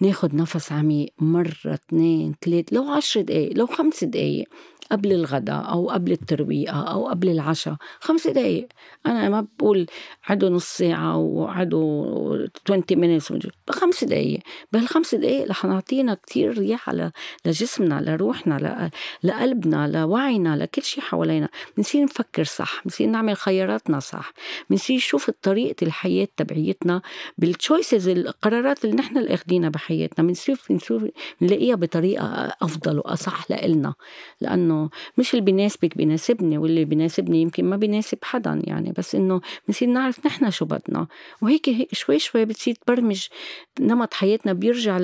ناخد 0.00 0.34
نفس 0.34 0.72
عميق 0.72 1.12
مرة 1.20 1.52
اثنين 1.66 2.34
ثلاث 2.44 2.64
لو 2.72 2.88
عشر 2.90 3.20
دقائق 3.20 3.56
لو 3.56 3.66
خمس 3.66 4.04
دقائق 4.04 4.48
قبل 4.90 5.12
الغداء 5.12 5.70
أو 5.72 5.90
قبل 5.90 6.12
الترويقة 6.12 6.82
أو 6.82 7.08
قبل 7.08 7.28
العشاء. 7.28 7.76
خمس 8.00 8.26
دقايق. 8.26 8.68
أنا 9.06 9.28
ما 9.28 9.46
بقول 9.58 9.86
عدو 10.28 10.48
نص 10.48 10.64
ساعة 10.64 11.16
وعدو 11.16 12.48
20 12.70 12.82
minutes. 13.20 13.48
خمس 13.70 14.04
دقايق. 14.04 14.40
بهالخمس 14.72 15.14
دقايق 15.14 15.48
رح 15.50 15.64
نعطينا 15.64 16.14
كتير 16.14 16.58
رياحة 16.58 17.12
لجسمنا 17.46 18.00
لروحنا 18.00 18.90
لقلبنا 19.22 19.88
لوعينا 19.88 20.56
لكل 20.56 20.82
شيء 20.82 21.02
حوالينا. 21.02 21.48
بنصير 21.76 22.04
نفكر 22.04 22.44
صح. 22.44 22.82
بنصير 22.84 23.08
نعمل 23.08 23.36
خياراتنا 23.36 24.00
صح. 24.00 24.32
بنصير 24.70 24.96
نشوف 24.96 25.30
طريقة 25.42 25.84
الحياة 25.84 26.28
تبعيتنا 26.36 27.02
بالتشويسز 27.38 28.08
القرارات 28.08 28.84
اللي 28.84 28.96
نحن 28.96 29.18
اللي 29.18 29.34
اخذينها 29.34 29.68
بحياتنا. 29.68 30.26
بنصير 30.26 30.56
نلاقيها 31.42 31.74
بطريقة 31.74 32.52
أفضل 32.62 32.98
وأصح 32.98 33.50
لإلنا. 33.50 33.94
لأنه 34.40 34.71
مش 35.18 35.34
اللي 35.34 35.44
بيناسبك 35.44 35.96
بيناسبني 35.96 36.58
واللي 36.58 36.84
بيناسبني 36.84 37.42
يمكن 37.42 37.64
ما 37.64 37.76
بيناسب 37.76 38.18
حدا 38.22 38.62
يعني 38.64 38.92
بس 38.98 39.14
إنه 39.14 39.40
بنصير 39.68 39.88
نعرف 39.88 40.26
نحن 40.26 40.50
شو 40.50 40.64
بدنا. 40.64 41.06
وهيك 41.42 41.68
هيك 41.68 41.94
شوي 41.94 42.18
شوي 42.18 42.44
بتصير 42.44 42.74
تبرمج 42.74 43.26
نمط 43.80 44.14
حياتنا 44.14 44.52
بيرجع 44.52 44.98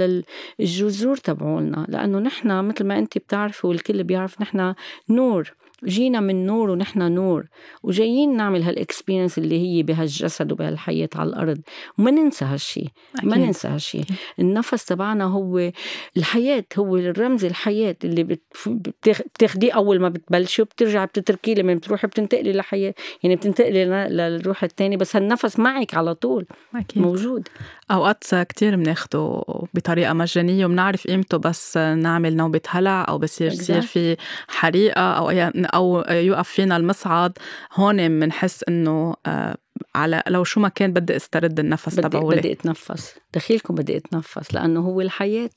للجذور 0.59 1.17
تبعولنا 1.17 1.87
لأنه 1.89 2.19
نحن 2.19 2.65
مثل 2.65 2.85
ما 2.85 2.99
أنت 2.99 3.19
بتعرفي 3.19 3.67
والكل 3.67 4.05
بيعرف 4.05 4.41
نحن 4.41 4.75
نور. 5.09 5.55
جينا 5.85 6.21
من 6.21 6.47
نور 6.47 6.71
ونحن 6.71 7.13
نور 7.13 7.47
وجايين 7.83 8.37
نعمل 8.37 8.63
هالاكسبيرينس 8.63 9.39
اللي 9.39 9.59
هي 9.59 9.83
بهالجسد 9.83 10.53
وبهالحياة 10.53 11.09
على 11.15 11.29
الأرض. 11.29 11.59
وما 11.99 12.11
ننسى 12.11 12.45
هالشي 12.45 12.85
ما 13.23 13.37
ننسى 13.37 13.69
هالشي. 13.69 14.01
النفس 14.39 14.85
تبعنا 14.85 15.25
هو 15.25 15.71
الحياة 16.17 16.65
هو 16.79 16.97
الرمز 16.97 17.45
الحياة 17.45 17.97
اللي 18.05 18.39
بتاخديه 18.67 19.73
أول 19.73 20.01
ما 20.01 20.09
بتبلشي 20.09 20.63
وبترجع 20.63 21.05
بتتركيه 21.05 21.55
لما 21.55 21.75
بتروحي 21.75 22.07
بتنتقلي 22.07 22.53
لحياة 22.53 22.95
يعني 23.23 23.37
بتنتقلي 23.37 23.85
للروح 23.85 24.65
الثاني 24.65 24.97
بس 24.97 25.17
هالنفس 25.17 25.59
معك 25.59 25.95
على 25.95 26.15
طول. 26.15 26.47
أكيد. 26.75 27.03
موجود. 27.03 27.49
أوقات 27.91 28.25
كتير 28.35 28.77
بناخده 28.77 29.43
بطريقة 29.75 30.13
مجانية 30.13 30.67
وبنعرف 30.67 31.07
قيمته 31.07 31.37
بس 31.37 31.77
نعمل 31.77 32.37
نوبة 32.37 32.61
هلع 32.69 33.07
أو 33.09 33.19
بصير 33.19 33.53
يصير 33.53 33.81
في 33.81 34.17
حريقة 34.49 35.01
أو 35.01 35.31
أو 35.75 36.05
يوقف 36.11 36.49
فينا 36.49 36.77
المصعد 36.77 37.39
هون 37.75 38.21
بنحس 38.21 38.65
إنه 38.69 39.15
آه، 39.27 39.57
على 39.95 40.23
لو 40.29 40.45
شو 40.45 40.61
ما 40.61 40.69
كان 40.69 40.93
بدي 40.93 41.17
استرد 41.17 41.61
النفس 41.61 41.97
تبعولي. 41.97 42.37
بدي 42.37 42.53
أتنفس. 42.53 43.15
دخيلكم 43.35 43.75
بدي 43.75 43.97
أتنفس 43.97 44.55
لأنه 44.55 44.81
هو 44.81 45.01
الحياة. 45.01 45.51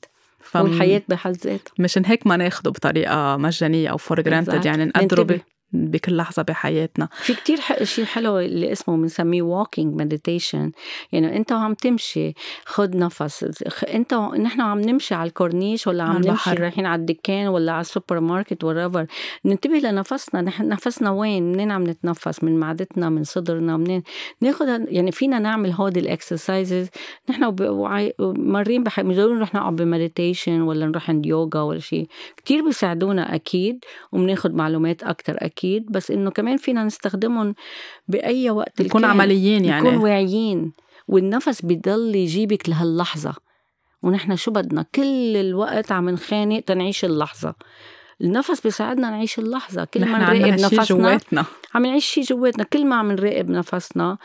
هو 0.56 0.66
الحياة 0.66 1.02
بحد 1.08 1.36
ذاتها 1.36 1.72
مشان 1.78 2.06
هيك 2.06 2.26
ما 2.26 2.36
ناخده 2.36 2.70
بطريقة 2.70 3.36
مجانية 3.36 3.88
أو 3.88 3.96
for 3.96 4.20
granted 4.20 4.64
يعني 4.64 4.84
نقدره 4.84 5.40
بكل 5.72 6.16
لحظة 6.16 6.42
بحياتنا. 6.42 7.08
في 7.12 7.34
كتير 7.34 7.58
شيء 7.82 8.04
حلو 8.04 8.38
اللي 8.38 8.72
اسمه 8.72 8.96
بنسميه 8.96 9.42
walking 9.42 10.02
meditation. 10.02 10.70
يعني 11.12 11.36
انت 11.36 11.52
وعم 11.52 11.74
تمشي 11.74 12.34
خد 12.64 12.96
نفس. 12.96 13.62
انت 13.94 14.12
و... 14.12 14.34
نحن 14.34 14.60
عم 14.60 14.80
نمشي 14.80 15.14
على 15.14 15.28
الكورنيش 15.28 15.86
ولا 15.86 16.04
عم 16.04 16.16
نمشي 16.16 16.50
رايحين 16.50 16.86
على 16.86 17.00
الدكان 17.00 17.46
ولا 17.46 17.72
على 17.72 17.80
السوبر 17.80 18.20
ماركت 18.20 18.64
whatever 18.64 19.06
ننتبه 19.44 19.78
لنفسنا. 19.78 20.40
نحن 20.40 20.68
نفسنا 20.68 21.10
وين؟ 21.10 21.52
منين 21.52 21.70
عم 21.70 21.84
نتنفس؟ 21.84 22.44
من 22.44 22.60
معدتنا؟ 22.60 23.08
من 23.08 23.24
صدرنا؟ 23.24 23.76
منين؟ 23.76 24.02
ناخذ 24.40 24.84
يعني 24.88 25.12
فينا 25.12 25.38
نعمل 25.38 25.72
هودي 25.72 26.00
ال 26.00 26.09
exercises 26.09 26.88
نحن 27.30 27.56
مارين 28.38 28.84
بحي 28.84 29.02
مش 29.02 29.16
ضروري 29.16 29.34
نروح 29.34 29.54
نقعد 29.54 29.76
ب 29.76 29.84
meditation 29.84 30.60
ولا 30.60 30.86
نروح 30.86 31.10
عند 31.10 31.26
يوغا 31.26 31.60
ولا 31.60 31.78
شيء 31.78 32.08
كتير 32.36 32.64
بيساعدونا 32.64 33.34
أكيد 33.34 33.84
وبناخذ 34.12 34.52
معلومات 34.52 35.02
أكثر 35.02 35.36
أكيد. 35.38 35.61
أكيد 35.62 35.92
بس 35.92 36.10
إنه 36.10 36.30
كمان 36.30 36.56
فينا 36.56 36.84
نستخدمهم 36.84 37.54
بأي 38.08 38.50
وقت 38.50 38.82
نكون 38.82 39.04
عمليين 39.04 39.64
يعني. 39.64 39.88
نكون 39.88 39.96
واعيين 39.96 40.72
والنفس 41.08 41.64
بضل 41.64 42.16
يجيبك 42.16 42.68
لهاللحظة. 42.68 43.34
ونحن 44.02 44.36
شو 44.36 44.50
بدنا؟ 44.50 44.86
كل 44.94 45.36
الوقت 45.36 45.92
عم 45.92 46.10
نخانق 46.10 46.60
تنعيش 46.60 47.04
اللحظة. 47.04 47.54
النفس 48.20 48.60
بيساعدنا 48.60 49.10
نعيش 49.10 49.38
اللحظة. 49.38 49.84
كل 49.84 50.04
ما 50.06 50.18
نراقب 50.18 50.52
نفسنا 50.52 50.84
جواتنا. 50.84 51.44
عم 51.74 51.86
نعيش 51.86 52.06
شيء 52.06 52.24
جواتنا 52.24 52.64
كل 52.64 52.86
ما 52.86 52.96
عم 52.96 53.12
نراقب 53.12 53.50
نفسنا 53.50 54.18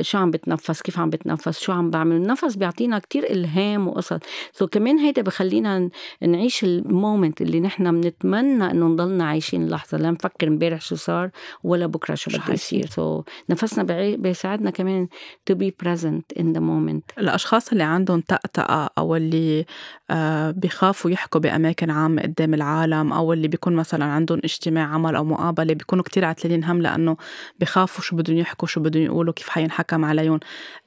شو 0.00 0.18
عم 0.18 0.30
بتنفس 0.30 0.82
كيف 0.82 0.98
عم 0.98 1.10
بتنفس 1.10 1.60
شو 1.60 1.72
عم 1.72 1.90
بعمل 1.90 2.16
النفس 2.16 2.56
بيعطينا 2.56 2.98
كتير 2.98 3.30
إلهام 3.30 3.88
وقصص 3.88 4.18
so 4.52 4.66
كمان 4.66 4.98
هيدا 4.98 5.22
بخلينا 5.22 5.90
نعيش 6.22 6.64
ال 6.64 6.75
moment 6.75 7.42
اللي 7.42 7.60
نحن 7.60 8.00
بنتمنى 8.00 8.70
إنه 8.70 8.86
نضلنا 8.86 9.24
عايشين 9.24 9.62
اللحظة 9.62 9.98
لا 9.98 10.10
نفكر 10.10 10.48
امبارح 10.48 10.80
شو 10.80 10.96
صار 10.96 11.30
ولا 11.64 11.86
بكرة 11.86 12.14
شو 12.14 12.30
بده 12.30 12.52
يصير. 12.52 12.86
so 12.86 13.22
نفسنا 13.50 14.14
بيساعدنا 14.16 14.70
كمان 14.70 15.08
to 15.50 15.54
be 15.54 15.70
present 15.84 16.40
in 16.40 16.44
the 16.56 16.60
moment. 16.60 17.18
الأشخاص 17.18 17.72
اللي 17.72 17.82
عندهم 17.82 18.20
تأتأة 18.20 18.90
أو 18.98 19.16
اللي 19.16 19.64
آه، 20.10 20.50
بيخافوا 20.50 21.10
يحكوا 21.10 21.40
بأماكن 21.40 21.90
عامة 21.90 22.22
قدام 22.22 22.54
العالم 22.54 23.12
أو 23.12 23.32
اللي 23.32 23.48
بيكون 23.48 23.76
مثلا 23.76 24.04
عندهم 24.04 24.40
اجتماع 24.44 24.86
عمل 24.94 25.16
أو 25.16 25.24
مقابلة 25.24 25.74
بيكونوا 25.74 26.04
كتير 26.04 26.24
عتلين 26.24 26.64
هم 26.64 26.82
لأنه 26.90 27.16
بخافوا 27.60 28.04
شو 28.04 28.16
بدهم 28.16 28.36
يحكوا 28.36 28.68
شو 28.68 28.80
بدهم 28.80 29.02
يقولوا 29.02 29.32
كيف 29.32 29.48
حينحكم 29.48 30.04
عليهم. 30.04 30.40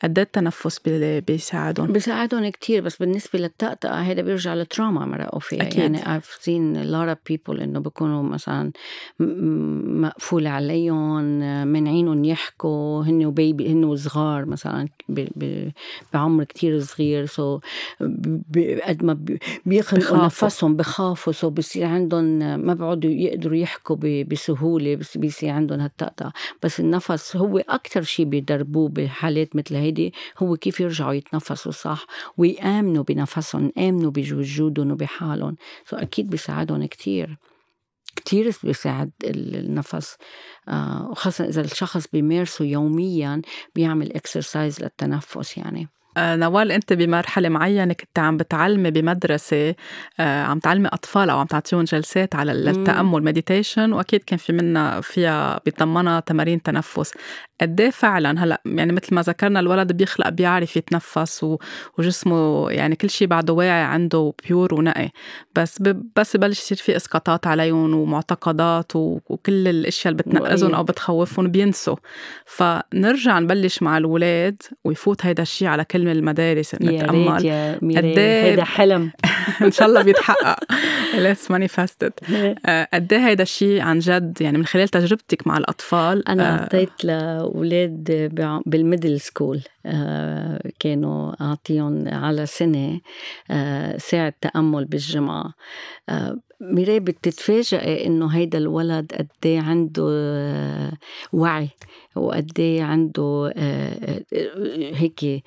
قد 0.04 0.20
إيه 0.20 0.26
التنفس 0.26 0.80
بيساعدهم؟ 1.28 1.92
بيساعدهم 1.92 2.50
كتير 2.50 2.82
بس 2.82 2.98
بالنسبة 2.98 3.40
للتأتأة 3.40 4.02
هذا 4.02 4.22
بيرجع 4.22 4.54
لل 4.54 4.67
trauma 4.67 5.06
مرقوا 5.06 5.40
فيها. 5.40 5.62
أكيد. 5.62 5.80
يعني 5.80 6.00
I've 6.02 6.44
seen 6.44 6.86
a 6.86 6.88
lot 6.88 7.16
of 7.16 7.34
people 7.34 7.62
إنه 7.62 7.80
بيكونوا 7.80 8.24
مثلا 8.24 8.72
مقفول 10.04 10.48
عليهم 10.48 11.24
منعينهم 11.68 12.26
يحكوا 12.26 13.04
هن 13.04 13.26
و 13.26 13.35
baby 13.35 13.72
هن 13.72 13.84
وصغار 13.84 14.46
مثلا. 14.46 14.88
بعمر 16.14 16.44
كتير 16.44 16.80
صغير 16.80 17.26
so 17.26 17.60
قد 18.86 19.04
ما 19.04 19.26
بيخنقوا 19.66 20.26
نفسهم 20.26 20.76
بخافوا 20.76 21.34
so 21.34 21.50
بصير 21.50 21.86
عندهم 21.86 22.26
ما 22.66 22.74
بيقعدوا 22.74 23.12
يقدروا 23.12 23.56
يحكوا 23.56 24.24
بسهولة 24.24 24.96
بس 24.96 25.18
بيصير 25.18 25.50
عندهم 25.50 25.80
هالتأتأة 25.80 26.34
بس 26.64 26.80
النفس 26.80 27.36
هو 27.36 27.58
أكثر 27.58 28.02
شيء 28.02 28.26
بيدربوه 28.26 28.90
بحالات 28.90 29.56
مثل 29.56 29.76
هيدي 29.76 30.14
هو 30.40 30.56
كيف 30.56 30.80
يرجعوا 30.80 31.14
يتنفسوا 31.14 31.72
صح؟ 31.72 32.06
ويآمنوا 32.38 33.04
بنفسهم 33.04 33.72
يامنوا 33.78 34.12
بوجودهم 34.12 34.92
وبحالهم. 34.92 35.56
so 35.90 35.96
أكيد 35.98 36.30
بيساعدهم 36.30 36.86
كتير. 36.86 37.38
كتير 38.16 38.56
بيساعد 38.64 39.12
النفس. 39.24 40.18
آه 40.68 41.08
وخاصة 41.12 41.46
إذا 41.46 41.62
الشخص 41.62 42.08
بيمارسه 42.08 42.66
يوميا 42.66 43.42
بيعمل 43.76 44.14
exercise 44.14 44.84
للتنفس 44.84 45.58
يعني. 45.58 45.90
نوال 46.18 46.72
أنت 46.72 46.94
بمرحلة 46.94 47.50
معينة 47.50 47.94
كنت 47.94 48.20
عم 48.20 48.38
بتعلمي 48.38 48.92
بمدرسة 48.92 49.76
آه، 50.20 50.44
عم 50.44 50.60
تعلمي 50.60 50.88
أطفال 50.88 51.30
أو 51.30 51.40
عم 51.40 51.46
تعطيهم 51.46 51.84
جلسات 51.84 52.36
على 52.36 52.52
التأمل 52.52 53.24
meditation 53.24 53.94
وأكيد 53.94 54.24
كان 54.24 54.38
في 54.38 54.54
منها 54.54 55.02
فيها 55.02 55.60
بيتضمنها 55.66 56.20
تمارين 56.20 56.62
تنفس. 56.62 57.12
قد 57.62 57.82
إيه 57.82 57.90
فعلا؟ 57.90 58.44
هلأ 58.44 58.62
يعني 58.66 58.92
مثل 58.92 59.16
ما 59.16 59.22
ذكرنا 59.22 59.60
الولد 59.60 59.92
بيخلق 59.92 60.30
بيعرف 60.30 60.78
يتنفس 60.78 61.46
وجسمه 61.98 62.72
يعني 62.72 62.96
كل 62.96 63.10
شيء 63.10 63.28
بعده 63.28 63.54
واعي 63.54 63.84
عنده 63.84 64.34
pure 64.48 64.74
ونقي. 64.74 65.10
بس 65.56 65.82
بس 66.16 66.38
ببلش 66.38 66.60
يصير 66.60 66.78
في 66.78 66.96
إسقاطات 66.96 67.48
عليهم 67.48 67.94
ومعتقدات 67.94 68.96
وكل 68.96 69.68
الأشياء 69.68 70.12
اللي 70.12 70.24
بتنقذهم 70.24 70.76
أو 70.76 70.84
بتخوفهم 70.84 71.48
بينسوا. 71.48 71.96
فنرجع 72.46 73.40
نبلش 73.40 73.82
مع 73.82 73.98
الاولاد 73.98 74.62
ويفوت 74.84 75.26
هيدا 75.26 75.44
الشيء 75.44 75.68
على 75.68 75.86
كل 75.86 76.03
من 76.04 76.12
المدارس 76.12 76.74
يا 76.74 76.80
ريت 76.80 77.04
نتامل 77.04 77.46
يا 77.46 77.80
ميري 77.82 78.12
قديه- 78.14 78.44
هيدا 78.44 78.64
حلم. 78.64 79.12
إن 79.62 79.72
شاء 79.72 79.88
الله 79.88 80.02
بيتحقق. 80.02 80.60
Let's 81.26 81.50
manifest 81.54 82.08
it. 82.08 82.14
آه، 82.66 82.88
قد 82.94 83.14
إيه 83.14 83.28
هيدا 83.28 83.44
الشيء 83.44 83.82
عن 83.82 84.00
جد 84.00 84.38
يعني 84.42 84.58
من 84.58 84.66
خلال 84.66 84.88
تجربتك 84.90 85.48
مع 85.48 85.58
الأطفال 85.58 86.28
أنا 86.28 86.56
آه، 86.56 86.62
أعطيت 86.62 87.06
لأولاد 87.06 88.30
بع- 88.40 88.70
بال 88.70 88.82
middle 88.82 89.20
school 89.20 89.62
آه، 89.86 90.62
كانوا 90.80 91.34
أعطيهم 91.42 92.08
على 92.08 92.46
سنة 92.46 93.00
ساعة 93.98 94.34
تأمل 94.42 94.86
بالجمعة. 94.86 95.54
آه، 96.10 96.40
ميراي 96.62 97.00
بتتفاجئي 97.00 98.06
إنه 98.06 98.28
هيدا 98.28 98.58
الولد 98.58 99.12
قد 99.20 99.28
إيه 99.46 99.60
عنده 99.62 100.04
وعي 101.34 101.70
وقد 102.16 102.52
إيه 102.60 102.84
عنده 102.84 103.54
هيك 104.94 105.44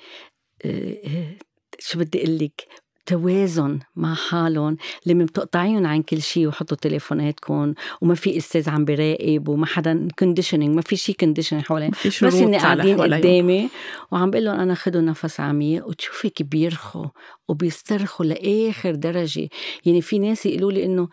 شو 1.79 1.99
بدي 1.99 2.23
أقول 2.23 2.37
لك؟ 2.37 2.67
توازن 3.05 3.79
مع 3.95 4.13
حالهم. 4.13 4.77
لما 5.05 5.25
بتقطعيهم 5.25 5.85
عن 5.87 6.01
كل 6.01 6.21
شيء 6.21 6.47
وحطوا 6.47 6.77
تليفوناتكم 6.77 7.73
وما 8.01 8.15
في 8.15 8.37
أستاذ 8.37 8.69
عم 8.69 8.85
بيراقب 8.85 9.47
وما 9.47 9.65
حدا 9.65 10.07
conditioning 10.19 10.75
ما 10.75 10.81
في 10.81 10.95
شيء 10.95 11.15
condition 11.15 11.61
حوالين. 11.61 11.91
بس 12.05 12.23
اني 12.23 12.57
على 12.57 12.95
قاعدين. 12.95 13.13
قدامي 13.13 13.69
وعم 14.11 14.31
بقول 14.31 14.45
لهم 14.45 14.59
أنا 14.59 14.75
خدوا 14.75 15.01
نفس 15.01 15.39
عميق 15.39 15.87
وتشوفي 15.87 16.29
كيف 16.29 16.47
بيرخوا 16.47 17.05
وبيسترخوا 17.47 18.25
لآخر 18.25 18.95
درجة. 18.95 19.49
يعني 19.85 20.01
في 20.01 20.19
ناس 20.19 20.45
يقولوا 20.45 20.71
لي 20.71 20.85
إنه 20.85 21.09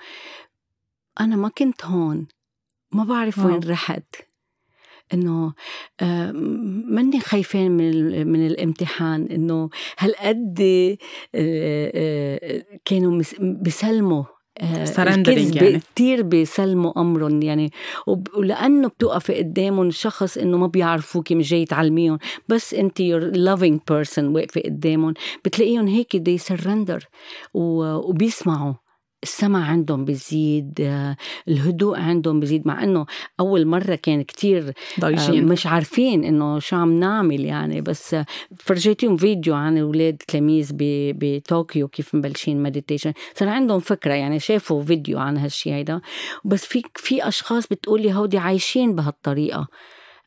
أنا 1.21 1.37
ما 1.37 1.49
كنت 1.49 1.85
هون 1.85 2.27
ما 2.93 3.05
بعرف. 3.05 3.39
وين 3.39 3.61
رحت. 3.69 4.15
إنه 5.15 5.53
آه، 6.03 6.33
ماني 6.89 7.21
خايفين 7.21 7.71
من 7.71 8.27
من 8.27 8.47
الامتحان 8.47 9.27
إنه 9.27 9.69
هالقد 9.99 10.61
آه، 10.61 10.99
آه، 11.35 12.63
كانوا 12.85 13.23
بيسلموا 13.41 14.25
الكذب 15.43 15.63
يعني. 15.63 15.81
كتير 15.95 16.23
بيسلموا 16.23 17.01
أمرهم 17.01 17.43
يعني. 17.43 17.71
ولأنه 18.37 18.89
بتوقفي 18.89 19.35
قدامهم 19.35 19.91
شخص 19.91 20.39
إنه 20.39 20.57
ما 20.59 20.67
بيعرفوكي 20.67 21.35
مش 21.35 21.51
جاي 21.51 21.65
تعلميهم. 21.65 22.19
بس 22.49 22.75
انت 22.75 23.01
يور 23.01 23.33
loving 23.33 23.79
person 23.93 24.19
واقفة 24.25 24.61
قدامهم 24.61 25.15
بتلاقيهم 25.45 25.87
هيك 25.87 26.39
surrender 26.51 27.03
و- 27.55 27.95
وبيسمعوا. 28.11 28.75
السمع 29.25 29.67
عندهم 29.67 30.05
بيزيد 30.05 30.81
آه، 30.81 31.17
الهدوء 31.49 31.99
عندهم 31.99 32.41
بيزيد 32.41 32.67
مع 32.67 32.83
إنه 32.83 33.07
أول 33.41 33.67
مرة 33.67 33.95
كان 33.95 34.23
كتير 34.23 34.69
آه، 34.69 35.01
ضايجين 35.01 35.45
مش 35.47 35.67
عارفين 35.67 36.25
إنه 36.25 36.59
شو 36.59 36.77
عم 36.77 37.01
نعمل 37.01 37.45
يعني 37.45 37.81
بس 37.81 38.17
فرجيتيهم 38.59 39.17
فيديو 39.17 39.55
عن 39.55 39.79
أولاد 39.79 40.17
تلاميذ 40.17 40.71
بطوكيو 40.75 41.89
كيف 41.89 42.15
مبلشين 42.15 42.63
meditation 42.63 43.13
صار 43.35 43.49
عندهم 43.49 43.81
فكرة 43.81 44.13
يعني 44.13 44.39
شافوا 44.41 44.83
فيديو 44.83 45.19
عن 45.19 45.37
هالشي 45.37 45.73
هيدا 45.73 46.01
بس 46.45 46.65
في 46.65 46.83
في 46.95 47.29
أشخاص 47.29 47.67
بتقولي 47.67 48.13
هودي 48.13 48.39
عايشين 48.39 48.95
بهالطريقة. 48.95 49.69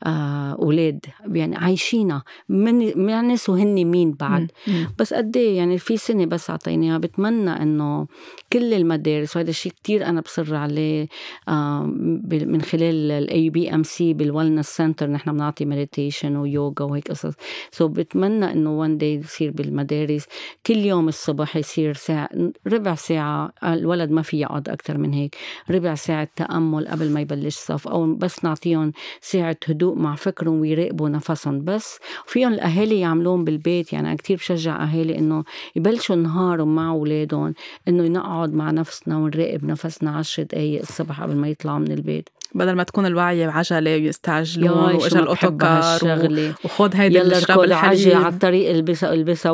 أولاد 0.04 1.06
يعني 1.32 1.56
عايشينها. 1.56 2.24
من 2.50 3.06
ما 3.06 3.22
نسوا 3.22 3.58
هن 3.58 3.86
مين 3.86 4.12
بعد. 4.12 4.52
بس 5.00 5.14
قد 5.14 5.38
إيه؟ 5.38 5.58
يعني 5.58 5.78
في 5.78 5.98
سنة 5.98 6.26
بس 6.26 6.50
اعطيناها 6.50 6.98
بتمنى 6.98 7.50
إنه 7.50 8.08
كل 8.54 8.74
المدارس 8.74 9.36
وهذا 9.36 9.50
الشيء 9.50 9.72
كتير 9.72 10.06
أنا 10.06 10.22
بصر 10.22 10.56
عليه 10.56 11.08
آه، 11.48 11.84
من 12.32 12.62
خلال 12.62 13.12
ال 13.12 13.50
IPMC 13.50 14.14
بال 14.14 14.25
wellness 14.25 14.68
center 14.68 15.10
نحن 15.10 15.32
بنعطي 15.32 15.66
meditation 15.66 16.36
ويوغا 16.36 16.82
وهيك 16.82 17.08
قصص. 17.08 17.34
so 17.72 17.88
بتمنى 17.88 18.52
إنه 18.52 18.80
one 18.80 18.98
day 18.98 19.16
يصير 19.16 19.52
بالمدارس. 19.52 20.26
كل 20.66 20.78
يوم 20.78 21.08
الصبح 21.08 21.56
يصير 21.56 21.94
ساعة 21.94 22.30
ربع 22.68 22.96
ساعة. 22.96 23.52
الولد 23.64 24.12
ما 24.12 24.22
في 24.22 24.40
يقعد 24.40 24.70
أكثر 24.70 24.98
من 24.98 25.14
هيك. 25.14 25.36
ربع 25.72 25.96
ساعة 25.96 26.28
تأمل 26.36 26.88
قبل 26.88 27.10
ما 27.12 27.22
يبلش 27.22 27.56
صف 27.56 27.88
أو 27.88 28.16
بس 28.16 28.44
نعطيهم 28.44 28.92
ساعة 29.22 29.58
هدوء 29.68 29.87
مع 29.96 30.16
فكرهم 30.16 30.60
ويراقبوا 30.62 31.10
نفسهم 31.10 31.64
بس. 31.64 32.00
فيهم 32.26 32.54
الأهالي 32.54 33.00
يعملون 33.00 33.44
بالبيت 33.44 33.94
يعني 33.94 34.08
أنا 34.08 34.16
كثير 34.18 34.38
بشجع 34.38 34.84
أهالي 34.84 35.18
إنه 35.18 35.44
يبلشوا 35.76 36.16
نهارهم 36.16 36.76
مع 36.76 36.90
أولادهم 36.92 37.54
إنه 37.88 38.04
نقعد 38.08 38.54
مع 38.54 38.72
نفسنا 38.72 39.18
ونراقب 39.18 39.66
نفسنا 39.66 40.12
عشر 40.12 40.44
دقايق 40.44 40.82
الصبح 40.82 41.22
قبل 41.22 41.36
ما 41.36 41.48
يطلعوا 41.48 41.80
من 41.80 41.92
البيت. 41.92 42.30
بدل 42.56 42.74
ما 42.74 42.84
تكون 42.84 43.06
الوعي 43.06 43.48
بعجلة 43.48 43.92
ويستعجلون 43.96 44.70
واجا 44.70 45.20
ال 45.20 45.27
autocar 45.27 45.80
و- 45.82 45.84
هالشغلة. 45.84 46.54
وخد 46.66 46.96
هيدي 46.96 47.18
يلا 47.18 47.40
ركض 47.40 47.72
عجل 47.72 48.16
على 48.16 48.28
الطريق 48.28 48.70
البسها 48.70 49.14
البسها 49.14 49.52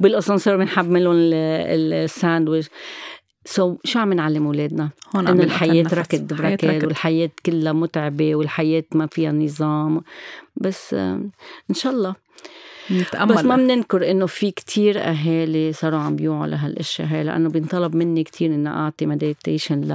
وبالاسانسير 0.00 0.56
بنحمل 0.56 1.04
لهم 1.04 1.14
الساندويش. 1.16 2.68
so 3.48 3.74
so, 3.74 3.78
شو 3.84 3.98
عم 3.98 4.12
نعلم 4.12 4.46
أولادنا؟ 4.46 4.90
هون 5.16 5.28
عم 5.28 5.34
إنه 5.34 5.44
الحياة. 5.44 5.82
ركض 5.82 6.32
الحياة 6.32 6.50
بركض 6.50 6.64
ركض. 6.64 6.84
والحياة 6.84 7.30
كلها 7.46 7.72
متعبة 7.72 8.34
والحياة 8.34 8.84
ما 8.94 9.06
فيها 9.06 9.32
نظام 9.32 10.00
بس 10.56 10.94
إن 10.94 11.74
شاء 11.74 11.92
الله 11.92 12.14
نتأمل 12.90 13.34
بس 13.34 13.44
ما 13.44 13.56
بننكر 13.56 14.10
إنه 14.10 14.26
في 14.26 14.50
كتير 14.50 15.00
أهالي 15.00 15.72
صاروا 15.72 15.98
عم 15.98 16.16
بيوعوا 16.16 16.46
لهالأشياء 16.46 17.08
هاي 17.08 17.24
لأنه 17.24 17.48
بينطلب 17.48 17.96
مني 17.96 18.24
كتير 18.24 18.54
إني 18.54 18.68
أعطي 18.68 19.06
meditation 19.06 19.80
ل... 19.80 19.92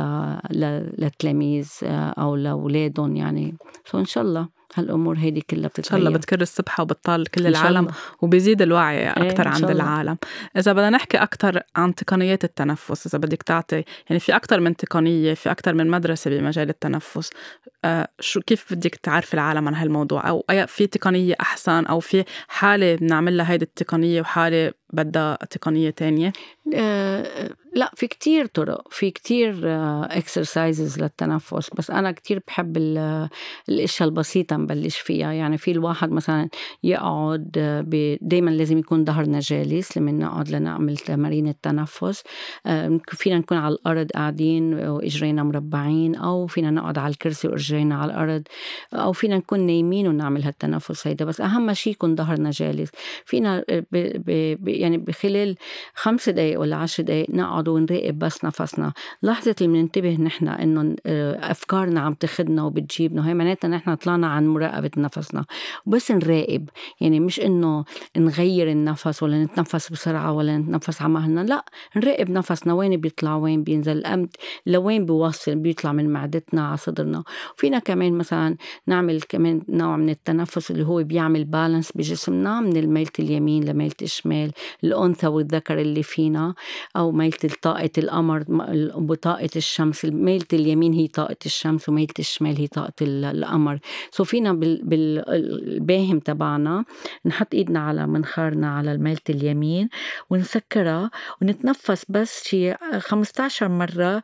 ل... 0.52 0.89
للتلاميذ 0.98 1.70
آه، 1.84 2.13
أو 2.18 2.36
لأولادهم 2.36 3.16
يعني 3.16 3.54
so 3.86 4.00
إن 4.00 4.06
شاء 4.06 4.24
الله 4.24 4.48
هالأمور 4.76 5.18
هيدي 5.18 5.42
كلها 5.42 5.70
إن 5.80 5.84
شاء 5.84 5.98
الله 6.00 6.10
بتتغير 6.10 6.24
بتكر 6.24 6.42
السبحة 6.42 6.84
وبتطال 6.84 7.28
كل 7.28 7.48
العالم. 7.48 7.88
وبيزيد 8.22 8.62
الوعي 8.62 9.10
أكثر 9.10 9.44
شاء 9.44 9.54
عند. 9.54 9.70
العالم 9.70 10.18
إذا 10.58 10.74
بدنا 10.74 10.90
نحكي 10.90 11.18
أكثر 11.18 11.62
عن 11.76 11.96
تقنيات 11.96 12.44
التنفس 12.44 13.08
إذا 13.08 13.18
بدك 13.18 13.44
تعطي 13.44 13.84
يعني 14.10 14.20
في 14.20 14.36
أكثر 14.36 14.60
من 14.60 14.76
تقنية 14.76 15.34
في 15.34 15.52
أكثر 15.52 15.74
من 15.74 15.88
مدرسة 15.88 16.32
بمجال 16.32 16.70
التنفس 16.70 17.30
آه 17.86 18.08
شو 18.20 18.42
كيف 18.42 18.74
بدك 18.74 18.96
تعرف 18.96 19.34
العالم 19.34 19.68
عن 19.68 19.76
هالموضوع 19.76 20.30
أو 20.30 20.46
أي 20.50 20.68
في 20.68 20.88
تقنية 20.88 21.36
أحسن 21.42 21.86
أو 21.86 22.00
في 22.00 22.24
حالة 22.48 22.96
بنعمل 22.96 23.38
لها 23.38 23.52
هيدي 23.52 23.66
التقنية 23.66 24.22
وحالة 24.22 24.72
بدها 24.93 25.36
تقنية 25.49 25.89
تانية؟ 25.89 26.34
آه، 26.75 27.49
لا 27.75 27.91
في 27.95 28.08
كتير 28.08 28.45
طرق 28.45 28.88
في 28.91 29.12
كتير 29.12 29.62
اكسرسايزز 30.17 30.99
للتنفس 31.01 31.69
بس 31.77 31.91
أنا 31.91 32.12
كتير 32.12 32.41
بحب 32.47 32.77
ال- 32.77 33.29
الأشياء 33.69 34.10
البسيطة 34.10 34.56
نبلش 34.58 34.97
فيها. 34.99 35.32
يعني 35.34 35.58
في 35.58 35.71
الواحد 35.71 36.12
مثلا 36.12 36.49
يقعد 36.84 37.51
دائما 38.21 38.49
لازم 38.49 38.77
يكون 38.77 39.06
ظهرنا 39.06 39.39
جالس 39.39 39.97
لما 39.97 40.12
نقعد 40.12 40.49
لنعمل 40.49 40.97
تمارين 40.97 41.47
التنفس. 41.47 42.23
آه، 42.65 42.99
فينا 43.08 43.38
نكون 43.38 43.58
على 43.58 43.73
الأرض 43.75 44.12
قاعدين 44.12 44.73
وإجرينا 44.73 45.43
مربعين 45.43 46.15
أو 46.15 46.47
فينا 46.47 46.71
نقعد 46.71 46.97
على 46.97 47.12
الكرسي 47.12 47.47
وإجرينا 47.47 47.95
على 47.95 48.12
الأرض 48.13 48.43
أو 48.93 49.12
فينا 49.13 49.38
نكون 49.38 49.60
نايمين 49.60 50.08
ونعمل 50.08 50.43
هالتنفس 50.43 51.08
هيدا. 51.08 51.25
بس 51.25 51.41
أهم 51.41 51.73
شيء 51.73 51.93
يكون 51.93 52.15
ظهرنا 52.15 52.49
جالس. 52.51 52.89
فينا 53.25 53.63
ب 53.69 53.84
ب 53.91 54.58
ب 54.60 54.83
يعني 54.84 54.98
بخلال 54.98 55.56
خمس 55.93 56.30
دقايق 56.30 56.60
ولا 56.60 56.76
عشر 56.76 57.04
دقايق 57.04 57.30
نقعد 57.30 57.67
ونراقب 57.67 58.19
بس 58.19 58.46
نفسنا. 58.46 58.93
لحظة 59.24 59.56
اللي 59.62 59.74
بننتبه 59.74 60.15
نحن 60.15 60.48
إنه 60.48 60.96
آه، 61.06 61.52
أفكارنا 61.52 62.00
عم 62.00 62.13
تاخدنا 62.13 62.63
وبتجيبنا 62.63 63.30
هي 63.30 63.34
معناتها 63.34 63.67
نحن 63.67 63.96
طلعنا 63.96 64.28
عن 64.28 64.48
مراقبة 64.48 64.91
نفسنا. 64.98 65.46
وبس 65.86 66.12
نراقب 66.12 66.69
يعني 67.02 67.19
مش 67.19 67.39
إنه 67.39 67.86
نغير 68.17 68.72
النفس 68.72 69.24
ولا 69.24 69.43
نتنفس 69.43 69.91
بسرعة 69.91 70.32
ولا 70.32 70.58
نتنفس 70.58 71.02
على 71.02 71.13
مهلنا 71.13 71.41
لا 71.41 71.65
نراقب 71.96 72.30
نفسنا 72.30 72.74
وين 72.74 72.98
بيطلع 72.98 73.36
وين 73.36 73.63
بينزل 73.63 73.98
الأمد 73.98 74.30
لوين 74.65 75.06
بيوصل 75.06 75.56
بيطلع 75.56 75.91
من 75.91 76.10
معدتنا 76.10 76.67
على 76.67 76.78
صدرنا. 76.78 77.24
فينا 77.58 77.80
كمان 77.80 78.13
مثلا 78.13 78.58
نعمل 78.88 79.22
كمان 79.22 79.62
نوع 79.69 79.98
من 79.98 80.10
التنفس 80.10 80.72
اللي 80.72 80.86
هو 80.86 81.04
بيعمل 81.04 81.46
بالانس 81.46 81.91
بجسمنا 81.96 82.60
من 82.60 82.78
الميلة 82.78 83.12
اليمين 83.19 83.63
لميلة 83.63 83.96
الشمال 84.02 84.52
الأنثى 84.84 85.28
والذكر 85.28 85.80
اللي 85.80 86.04
فينا 86.04 86.54
أو 86.96 87.12
ميلة 87.12 87.38
طاقة 87.62 87.90
القمر 87.98 88.44
وطاقة 88.96 89.50
الشمس. 89.56 90.06
ميلة 90.06 90.46
اليمين 90.54 90.94
هي 90.94 91.08
طاقة 91.08 91.36
الشمس 91.46 91.90
وميلة 91.90 92.14
الشمال 92.20 92.58
هي 92.58 92.68
طاقة 92.68 92.94
ال- 93.02 93.26
القمر. 93.26 93.80
سو 94.12 94.24
فينا 94.24 94.54
بال- 94.54 94.82
بالباهم 94.84 96.20
تبعنا 96.20 96.86
نحط 97.26 97.54
إيدنا 97.54 97.80
على 97.80 98.08
منخارنا 98.08 98.76
على 98.78 98.92
الميلة 98.92 99.20
اليمين 99.30 99.90
ونسكرها 100.30 101.12
ونتنفس 101.42 102.06
بس 102.10 102.44
شي 102.48 102.74
15 103.00 103.68
مرة 103.70 104.22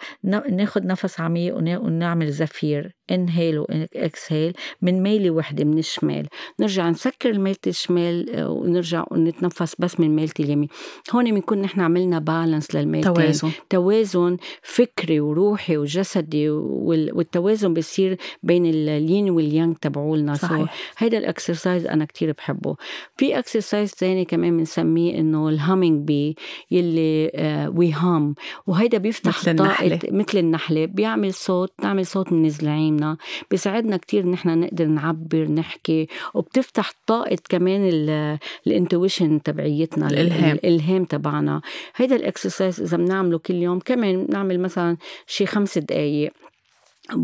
ناخد 0.49 0.85
نفس 0.85 1.19
عميق 1.19 1.55
ون- 1.55 1.77
ونعمل 1.77 2.31
زفير. 2.31 2.98
انهيل 3.11 3.59
واكسهيل 3.59 4.53
من 4.81 5.03
ميلة 5.03 5.31
وحدة 5.31 5.63
من 5.63 5.77
الشمال. 5.77 6.27
نرجع 6.59 6.89
نسكر 6.89 7.39
ميلة 7.39 7.57
الشمال 7.67 8.29
آه، 8.29 8.49
ونرجع 8.49 9.05
نتنفس 9.13 9.75
بس 9.79 9.99
من 9.99 10.15
ميلة 10.15 10.31
اليمين. 10.39 10.69
هون 11.11 11.31
بنكون 11.31 11.61
نحن 11.61 11.81
عملنا 11.81 12.19
balance 12.19 12.75
للميلتين 12.75 13.13
توازن. 13.13 13.51
توازن 13.69 14.37
فكري 14.61 15.19
وروحي 15.19 15.77
وجسدي 15.77 16.49
والتوازن 16.49 17.73
بيصير 17.73 18.17
بين 18.43 18.65
ال 18.65 18.81
yin 18.81 19.29
وال 19.29 19.45
yang 19.45 19.75
تبعولنا. 19.75 20.33
صحيح. 20.33 20.73
هيدا 20.97 21.17
ال 21.17 21.25
exercise 21.25 21.85
أنا 21.85 22.05
كتير 22.05 22.31
بحبه. 22.31 22.75
في 23.17 23.39
exercise 23.39 23.89
ثاني 23.89 24.25
كمان 24.25 24.57
بنسميه 24.57 25.19
إنه 25.19 25.49
ال 25.49 25.56
humming 25.57 26.07
bee 26.07 26.35
يلي 26.71 27.31
آه 27.35 27.69
we 27.69 27.91
hum 27.91 28.35
وهيدا 28.67 28.97
بيفتح 28.97 29.39
مثل 29.39 29.51
النحلة. 29.51 29.99
مثل 30.11 30.37
النحلة. 30.37 30.85
بيعمل 30.85 31.33
صوت 31.33 31.71
بتعمل 31.79 32.05
صوت 32.05 32.33
من 32.33 32.45
زلعيمنا 32.99 33.17
بيساعدنا 33.51 33.97
كتير 33.97 34.25
نحن 34.25 34.59
نقدر 34.59 34.85
نعبر 34.85 35.51
نحكي 35.51 36.07
وبتفتح 36.33 36.91
طاقة 37.07 37.37
كمان 37.49 37.89
ال 38.67 38.75
intuition 38.75 39.41
تبعيتنا 39.41 40.07
الإلهام. 40.07 40.55
الإلهام 40.55 41.05
تبعنا. 41.05 41.61
هيدا 41.95 42.15
ال 42.15 42.23
exercise 42.23 42.81
إذا 42.81 42.97
بنعمله 42.97 43.37
كل 43.37 43.55
يوم 43.55 43.79
كمان 43.79 44.25
بنعمل 44.25 44.59
مثلا 44.59 44.97
شي 45.27 45.45
خمس 45.45 45.77
دقايق. 45.77 46.31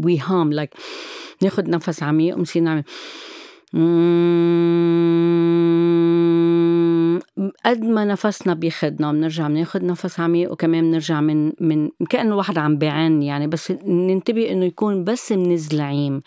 we 0.03 0.19
hum 0.19 0.53
like 0.53 0.69
ناخد 1.41 1.69
نفس 1.69 2.03
عميق 2.03 2.37
ونصير 2.37 2.63
نعمل. 2.63 2.83
قد 7.65 7.83
ما 7.83 8.05
نفسنا 8.05 8.53
بياخدنا 8.53 9.11
بنرجع 9.11 9.47
بناخد 9.47 9.83
نفس 9.83 10.19
عميق 10.19 10.51
وكمان 10.51 10.83
بنرجع 10.83 11.21
من 11.21 11.51
من 11.59 11.89
كأنه 12.09 12.35
واحد 12.35 12.57
عم 12.57 12.77
بيعن 12.77 13.23
يعني 13.23 13.47
بس 13.47 13.71
ننتبه 13.85 14.51
إنه 14.51 14.65
يكون 14.65 15.03
بس 15.03 15.31
من 15.31 15.51
الزلعيم 15.51 16.21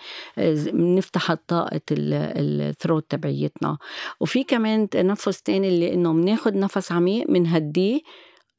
بنفتح 0.73 1.35
طاقة 1.49 1.81
الثروت 1.91 3.11
تبعيتنا. 3.11 3.79
وفي 4.21 4.45
كمان 4.45 4.89
تنفس 4.89 5.43
تاني 5.43 5.69
اللي 5.69 5.95
إنه 5.95 6.13
بناخد 6.13 6.55
نفس 6.55 6.93
عميق 6.93 7.31
بنهديه 7.31 8.01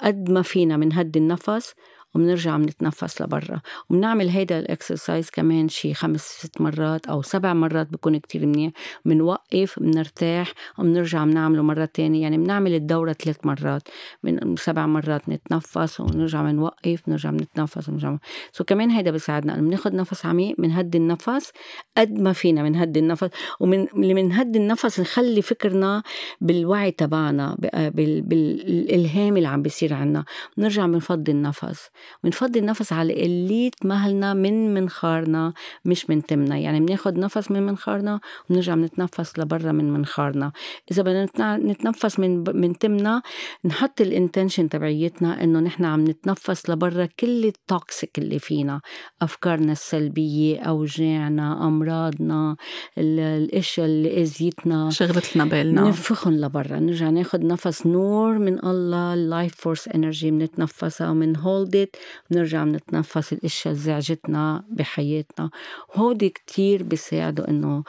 قد 0.01 0.29
ما 0.29 0.41
فينا 0.41 0.77
بنهدي 0.77 1.19
النفس 1.19 1.73
وبنرجع 2.15 2.57
بنتنفس 2.57 3.21
لبرا. 3.21 3.61
وبنعمل 3.89 4.29
هيدا 4.29 4.59
الإكسرسايز 4.59 5.29
كمان 5.29 5.69
شي 5.69 5.93
خمس 5.93 6.21
ست 6.21 6.61
مرات 6.61 7.05
أو 7.05 7.21
سبع 7.21 7.53
مرات 7.53 7.87
بكون 7.91 8.17
كتير 8.17 8.45
منيح. 8.45 8.71
بنوقف 9.05 9.79
بنرتاح 9.79 10.53
وبنرجع 10.77 11.25
بنعمله 11.25 11.63
مرة 11.63 11.85
تانية. 11.85 12.21
يعني 12.21 12.37
بنعمل 12.37 12.73
الدورة 12.73 13.13
ثلاث 13.13 13.45
مرات. 13.45 13.81
من 14.23 14.55
سبع 14.55 14.85
مرات 14.85 15.29
نتنفس 15.29 15.99
ونرجع 15.99 16.41
بنوقف 16.41 17.01
بنرجع 17.07 17.29
بنتنفس 17.29 17.89
ونرجع 17.89 18.17
سو 18.51 18.63
كمان 18.63 18.89
هيدا 18.89 19.11
بيساعدنا 19.11 19.55
بناخد 19.55 19.93
نفس 19.93 20.25
عميق 20.25 20.55
بنهدي 20.61 20.97
النفس 20.97 21.51
قد 21.97 22.19
ما 22.19 22.33
فينا 22.33 22.63
بنهدي 22.63 22.99
النفس. 22.99 23.29
ومن 23.59 23.87
اللي 23.95 24.13
بنهدي 24.13 24.59
النفس 24.59 24.99
نخلي 24.99 25.41
فكرنا 25.41 26.03
بالوعي 26.41 26.91
تبعنا 26.91 27.57
بالإلهام 27.93 29.37
اللي 29.37 29.47
عم 29.47 29.61
بيصير 29.61 29.93
عنا. 29.93 30.25
بنرجع 30.57 30.85
بنفضي 30.85 31.31
النفس. 31.31 31.89
بنفضي 32.23 32.59
النفس 32.59 32.93
على 32.93 33.13
قلية 33.13 33.71
مهلنا 33.83 34.33
من 34.33 34.73
منخارنا 34.73 35.53
مش 35.85 36.09
من 36.09 36.25
تمنا. 36.25 36.57
يعني 36.57 36.79
بناخد 36.79 37.17
نفس 37.17 37.51
من 37.51 37.63
منخارنا 37.65 38.19
وبنرجع 38.49 38.75
بنتنفس 38.75 39.39
لبرا 39.39 39.71
من 39.71 39.93
منخارنا. 39.93 40.51
إذا 40.91 41.03
بدنا 41.03 41.57
نتنفس 41.57 42.19
من 42.19 42.43
من 42.59 42.77
تمنا 42.77 43.21
نحط 43.65 44.01
ال 44.01 44.08
intention 44.08 44.69
تبعيتنا 44.69 45.43
إنه 45.43 45.59
نحن 45.59 45.85
عم 45.85 46.03
نتنفس 46.07 46.69
لبرا 46.69 47.07
كل 47.19 47.45
ال 47.45 47.57
toxic 47.57 48.17
اللي 48.17 48.39
فينا. 48.39 48.81
أفكارنا 49.21 49.71
السلبية 49.71 50.59
أوجاعنا 50.59 51.67
أمراضنا 51.67 52.55
الأشياء 52.97 53.85
اللي 53.85 54.21
أذيتنا. 54.21 54.89
شغلتنا 54.89 55.45
بالنا. 55.45 55.81
ننفخن 55.81 56.41
لبرا. 56.41 56.79
نرجع 56.79 57.09
ناخد 57.09 57.43
نفس 57.43 57.85
نور 57.87 58.37
من 58.37 58.65
الله 58.65 59.13
ال 59.13 59.22
life 59.22 59.55
force 59.55 59.87
energy 59.87 60.31
بنتنفسها 60.31 61.09
ومن 61.09 61.37
hold 61.37 61.88
ال 61.89 61.90
breath 61.90 61.97
بنرجع 62.31 62.63
بنتنفس 62.63 63.33
الأشياء 63.33 63.73
اللي 63.73 63.85
زعجتنا 63.85 64.63
بحياتنا. 64.69 65.49
وهودي 65.89 66.29
كتير 66.29 66.83
بيساعدوا 66.83 67.47
إنه 67.47 67.83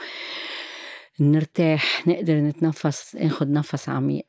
نرتاح 1.21 2.09
نقدر 2.09 2.35
نتنفس 2.35 3.17
ناخد 3.17 3.51
نفس 3.51 3.89
عميق. 3.89 4.27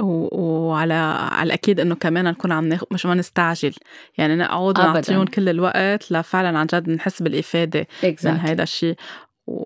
وعلى 0.00 0.94
على 0.94 1.46
الاكيد 1.46 1.80
إنه 1.80 1.94
كمان 1.94 2.24
نكون 2.24 2.52
عم 2.52 2.68
ناخد 2.68 2.86
مش 2.90 3.06
ما 3.06 3.14
نستعجل. 3.14 3.74
يعني 4.18 4.36
نقعد 4.36 4.78
نعطيهم 4.78 5.24
كل 5.24 5.48
الوقت 5.48 6.12
لفعلا 6.12 6.58
عن 6.58 6.66
جد 6.66 6.88
نحس 6.88 7.22
بالإفادة 7.22 7.86
exactly. 8.02 8.26
من 8.26 8.36
هيدا 8.36 8.62
الشيء 8.62 8.96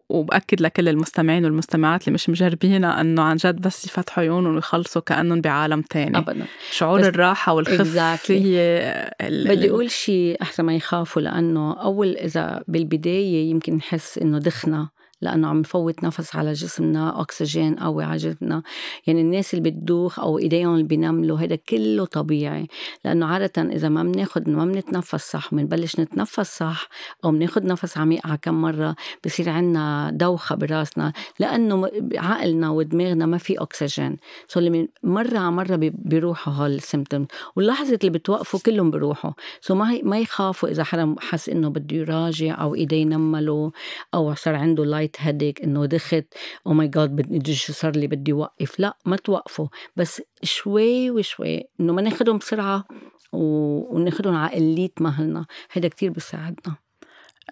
وبأكد 0.09 0.61
لكل 0.61 0.89
المستمعين 0.89 1.45
والمستمعات 1.45 2.01
اللي 2.03 2.15
مش 2.15 2.29
مجربينها 2.31 3.01
إنه 3.01 3.23
عن 3.23 3.37
جد 3.37 3.61
بس 3.61 3.85
يفتحوا 3.85 4.25
عيونهم 4.25 4.55
ويخلصوا 4.55 5.03
كأنهم 5.03 5.41
بعالم 5.41 5.83
تاني 5.83 6.19
ابدا 6.19 6.45
شعور 6.71 7.01
الراحة 7.01 7.53
والخف 7.53 7.95
exactly. 7.95 8.31
هي 8.31 9.11
بدي 9.23 9.71
أقول 9.71 9.91
شيء 9.91 10.37
احسن 10.43 10.65
ما 10.65 10.75
يخافوا 10.75 11.23
لأنه 11.23 11.83
أول 11.83 12.17
إذا 12.17 12.62
بالبداية 12.69 13.51
يمكن 13.51 13.75
نحس 13.75 14.19
إنه 14.19 14.39
دخنا 14.39 14.89
لأنه 15.23 15.49
عم 15.49 15.59
نفوت 15.59 16.05
نفس 16.05 16.37
على 16.37 16.53
جسمنا 16.53 17.21
أكسجين 17.21 17.75
قوي 17.75 18.05
على 18.05 18.17
جسمنا. 18.17 18.63
يعني 19.07 19.21
الناس 19.21 19.55
اللي 19.55 19.71
بتدوخ 19.71 20.21
أو 20.21 20.39
إيديهم 20.39 20.73
اللي 20.73 20.85
بينملوا 20.85 21.39
هذا 21.39 21.57
كله 21.57 22.05
طبيعي. 22.05 22.67
لأنه 23.05 23.27
عادة 23.27 23.63
إذا 23.63 23.89
ما 23.89 24.03
بناخد 24.03 24.49
ما 24.49 24.65
بنتنفس 24.65 25.31
صح 25.31 25.53
وبنبلش 25.53 26.01
نتنفس 26.01 26.59
صح 26.59 26.89
أو 27.25 27.31
بناخد 27.31 27.65
نفس 27.65 27.99
عميق 27.99 28.27
على 28.27 28.39
كم 28.43 28.55
مرة 28.55 28.97
بصير 29.27 29.49
عنا 29.49 30.11
دوخة 30.15 30.55
براسنا. 30.55 31.13
لأنه 31.41 31.91
عقلنا 32.15 32.71
ودماغنا 32.71 33.27
ما 33.27 33.39
في 33.39 33.55
أكسجين. 33.59 34.17
so 34.49 34.61
اللي 34.61 34.89
مرة 35.03 35.39
على 35.39 35.51
مرة 35.51 35.77
بيروحوا 35.95 36.53
هال 36.53 36.69
symptom 36.69 37.27
واللحظة 37.57 37.99
اللي 38.03 38.11
بتوقفوا 38.11 38.61
كلهم 38.61 38.91
بيروحوا 38.91 39.31
so 39.61 39.75
ما 39.75 40.01
ما 40.03 40.19
يخافوا 40.19 40.69
إذا 40.69 40.85
حدا 40.85 41.15
حس 41.19 41.49
إنه 41.49 41.69
بده 41.69 41.97
يراجع 41.97 42.63
أو 42.63 42.75
إيديه 42.75 43.05
نملوا 43.05 43.71
أو 44.15 44.35
صار 44.35 44.55
عنده 44.55 44.85
light 44.85 45.06
light 45.07 45.17
headache 45.21 45.62
إنه 45.62 45.87
دخت 45.87 46.25
oh 46.67 46.73
my 46.73 46.89
God 46.89 47.11
بدي 47.11 47.55
شو 47.55 47.73
صار 47.73 47.97
لي 47.97 48.07
بدي 48.07 48.33
وقف. 48.33 48.81
لا 48.81 48.97
ما 49.07 49.16
توقفوا. 49.16 49.69
بس 49.97 50.23
شوي 50.42 51.11
وشوي 51.11 51.64
إنه 51.81 51.92
ما 51.92 52.03
ناخدهم 52.03 52.38
بسرعة 52.38 52.85
وناخدهم 53.33 54.35
على 54.35 54.55
قلية 54.55 54.90
مهلنا. 55.01 55.47
هيدا 55.73 55.88
كتير 55.88 56.11
بيساعدنا. 56.11 56.77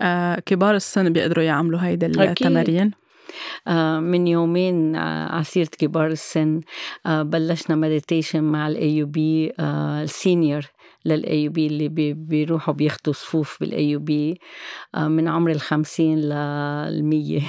آه 0.02 0.40
كبار 0.46 0.74
السن 0.74 1.12
بيقدروا 1.12 1.44
يعملوا 1.44 1.80
هيدا 1.80 2.06
التمارين 2.06 2.90
آه 3.68 4.00
من 4.00 4.26
يومين 4.26 4.96
آه 4.96 5.36
عسيرة 5.36 5.68
كبار 5.78 6.06
السن 6.06 6.60
آه 7.06 7.22
بلشنا 7.22 7.76
meditation 7.76 8.44
مع 8.44 8.68
ال 8.68 8.96
AUB 8.96 9.52
ال 9.60 9.75
senior 9.75 10.66
لل 11.04 11.48
AUB 11.48 11.66
اللي 11.66 11.88
بي 11.88 12.12
بيروحوا 12.12 12.74
بياخدوا 12.74 13.12
صفوف 13.12 13.56
بال 13.60 13.96
AUB 13.96 14.40
آه، 14.94 15.08
من 15.08 15.28
عمر 15.28 15.50
الخمسين 15.50 16.20
للمية 16.20 17.40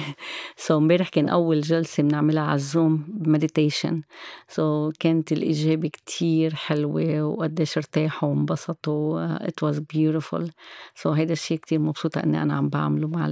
so 0.56 0.76
امبارح 0.76 1.08
كان 1.08 1.28
أول 1.28 1.60
جلسة 1.60 2.02
بنعملها 2.02 2.42
على 2.42 2.54
ال 2.54 3.04
Zoom 3.08 4.02
meditation 4.48 4.90
so 4.90 4.96
كانت 5.00 5.32
الإجابة 5.32 5.88
كتير 5.88 6.54
حلوة 6.54 7.22
وقديش 7.22 7.76
ارتاحوا 7.76 8.28
وانبسطوا 8.28 9.48
it 9.48 9.62
was 9.62 9.78
beautiful 9.78 10.50
so 10.94 11.10
هيدا 11.10 11.32
الشيء 11.32 11.58
كتير 11.58 11.78
مبسوطة 11.78 12.20
إني 12.24 12.42
أنا 12.42 12.54
عم 12.54 12.68
بعمله 12.68 13.08
مع 13.08 13.28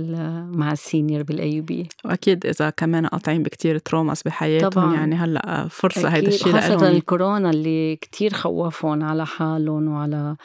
مع 0.52 0.72
ال 0.72 0.80
senior 0.80 1.22
بال 1.22 1.60
AUB 1.60 1.88
وأكيد 2.04 2.46
إذا 2.46 2.70
كمان 2.70 3.06
قاطعين 3.06 3.42
بكتير 3.42 3.78
traumas 3.78 4.22
بحياتهم 4.22 4.70
طبعا. 4.70 4.94
يعني 4.94 5.14
هلأ 5.14 5.68
فرصة 5.70 6.08
هيدا 6.08 6.28
الشيء 6.28 6.52
خاصة 6.52 6.88
الكورونا 6.88 7.50
اللي 7.50 7.96
كتير 7.96 8.32
خوفهم 8.34 9.02
على 9.02 9.26
حالهم 9.26 9.88
وعلى 9.88 10.13
على 10.14 10.36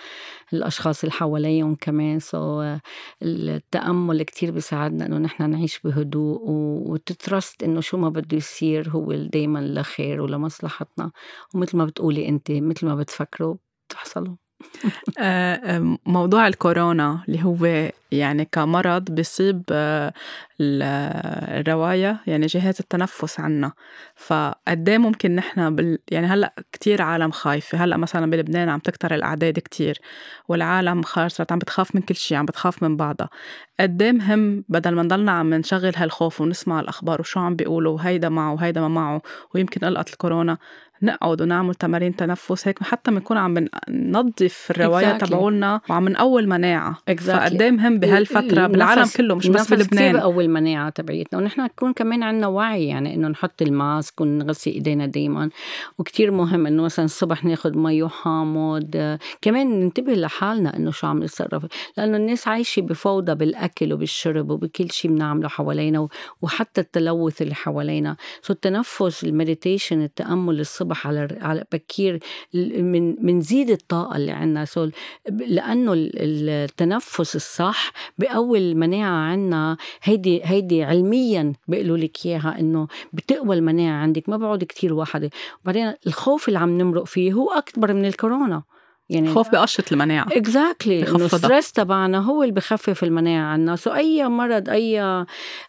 الأشخاص 0.54 1.04
اللي 1.04 1.14
حواليهم 1.14 1.76
كمان. 1.76 2.20
سو 2.20 2.78
التأمل 3.24 4.24
كتير 4.24 4.52
بيساعدنا 4.52 5.06
إنه 5.06 5.18
نحن 5.18 5.50
نعيش 5.50 5.80
بهدوء 5.80 6.42
وتترست 6.90 7.64
إنه 7.64 7.82
شو 7.82 7.98
ما 7.98 8.10
بده 8.10 8.38
يصير 8.38 8.90
هو 8.90 9.14
دايما 9.14 9.60
لخير 9.60 10.22
ولمصلحتنا. 10.22 11.12
ومثل 11.56 11.78
ما 11.78 11.86
بتقولي 11.86 12.30
أنت 12.30 12.52
مثل 12.52 12.86
ما 12.88 12.96
بتفكروا 12.96 13.56
بتحصلوا. 13.90 14.49
موضوع 16.06 16.48
الكورونا 16.48 17.24
اللي 17.28 17.44
هو 17.44 17.90
يعني 18.12 18.46
كمرض 18.52 19.12
بيصيب 19.12 19.64
آه، 19.72 20.14
الرواية 20.62 22.18
يعني 22.28 22.46
جهاز 22.46 22.76
التنفس 22.80 23.40
عنا. 23.40 23.72
فقد 24.16 24.90
ممكن 24.90 25.36
نحن 25.36 25.76
بال 25.76 26.00
يعني 26.12 26.28
هلأ 26.28 26.54
كتير 26.72 27.02
عالم 27.02 27.32
خايفة. 27.32 27.78
هلأ 27.84 27.98
مثلا 27.98 28.32
بلبنان 28.32 28.70
عم 28.70 28.80
تكتر 28.80 29.16
الأعداد 29.16 29.60
كتير 29.60 30.00
والعالم 30.48 31.02
صارت 31.04 31.52
عم 31.52 31.60
بتخاف 31.60 31.96
من 31.96 32.02
كل 32.02 32.16
شيء 32.16 32.38
عم 32.38 32.46
بتخاف 32.46 32.84
من 32.84 32.98
بعضها. 32.98 33.30
قد 33.80 34.04
مهم 34.04 34.64
بدل 34.70 34.96
ما 34.96 35.04
نضلنا 35.04 35.32
عم 35.32 35.54
نشغل 35.54 35.92
هالخوف 35.96 36.42
ونسمع 36.42 36.80
الأخبار 36.80 37.22
وشو 37.22 37.40
عم 37.40 37.56
بيقولوا 37.56 37.94
وهيدا 37.94 38.30
معه 38.30 38.54
وهيدا 38.54 38.82
ما 38.82 38.88
معه 38.88 39.22
ويمكن 39.56 39.88
قلقت 39.88 40.10
الكورونا 40.10 40.58
نقعد 41.02 41.42
ونعمل 41.42 41.76
تمارين 41.76 42.16
تنفس 42.16 42.68
هيك 42.68 42.84
حتى 42.84 43.12
بنكون 43.12 43.38
عم 43.38 43.66
ننظف 43.90 44.68
الرواية 44.72 45.18
exactly. 45.18 45.28
تبعولنا 45.28 45.82
وعم 45.90 46.10
نقول 46.10 46.48
مناعة 46.48 46.98
exactly. 47.12 47.22
فقد 47.22 47.64
مهم 47.64 48.00
بهالفترة 48.00 48.68
بالعالم 48.68 49.06
كله 49.18 49.36
مش 49.36 49.48
بس 49.48 49.74
بلبنان 49.74 50.14
بقوي 50.14 50.46
المناعة 50.46 50.90
تبعيتنا 50.90 51.40
ونحن 51.40 51.62
نكون 51.62 51.94
كمان 51.94 52.24
عندنا 52.24 52.48
وعي 52.48 52.88
يعني 52.88 53.16
إنه 53.16 53.28
نحط 53.28 53.62
الماسك 53.62 54.22
ونغسل 54.22 54.72
إيدينا 54.72 55.06
دائما 55.06 55.50
وكتير 55.98 56.32
مهم 56.32 56.68
إنه 56.68 56.84
مثلا 56.84 57.06
الصبح 57.06 57.46
ناخذ 57.46 57.78
مي 57.78 58.10
حامض. 58.10 59.18
كمان 59.42 59.80
ننتبه 59.80 60.14
لحالنا 60.14 60.76
إنه 60.78 60.92
شو 60.92 61.08
عم 61.08 61.24
نتصرف 61.24 61.66
لأنه 61.98 62.18
الناس 62.18 62.48
عايشة 62.48 62.82
بفوضى 62.82 63.36
بالأكل 63.36 63.94
وبالشرب 63.94 64.50
وبكل 64.50 64.92
شيء 64.92 65.12
بنعمله 65.12 65.48
حوالينا 65.48 66.08
وحتى 66.42 66.82
التلوث 66.82 67.42
اللي 67.42 67.56
حوالينا. 67.56 68.16
so 68.42 68.54
التنفس 68.54 69.24
ال 69.24 69.31
meditation 69.31 70.02
التأمل 70.02 70.60
الصبح 70.60 70.89
على 71.06 71.38
على 71.42 71.66
بكير 71.72 72.20
من 72.54 73.26
منزيد 73.26 73.70
الطاقة 73.70 74.16
اللي 74.16 74.32
عندنا. 74.32 74.66
so 74.66 74.90
لأنه 75.30 75.94
التنفس 75.96 77.36
الصح 77.36 77.92
بقوي 78.18 78.58
المناعه 78.58 79.32
عندنا 79.32 79.78
هيدي 80.04 80.42
هيدي 80.44 80.84
علميا 80.84 81.54
بيقولوا 81.68 81.98
لك 81.98 82.26
إياها 82.26 82.60
إنه 82.60 82.88
بتقوى 83.14 83.56
المناعة 83.56 84.02
عندك 84.02 84.30
ما 84.30 84.38
بقعد 84.38 84.64
كتير 84.64 84.94
واحدة. 84.94 85.30
وبعدين 85.64 85.94
الخوف 86.08 86.48
اللي 86.48 86.60
عم 86.60 86.78
نمرق 86.78 87.04
فيه 87.04 87.34
هو 87.34 87.52
أكبر 87.52 87.94
من 87.94 88.06
الكورونا. 88.06 88.64
يعني 89.10 89.30
خوف 89.30 89.52
بقشط 89.52 89.92
المناعة. 89.92 90.28
exactly. 90.32 91.22
ال 91.22 91.29
stress 91.29 91.72
تبعنا 91.72 92.18
هو 92.20 92.44
اللي 92.44 92.54
بخفف 92.54 93.04
المناعة 93.04 93.54
عنا. 93.54 93.76
so 93.76 93.90
أي 93.94 94.28
مرض 94.28 94.70
أي 94.70 95.26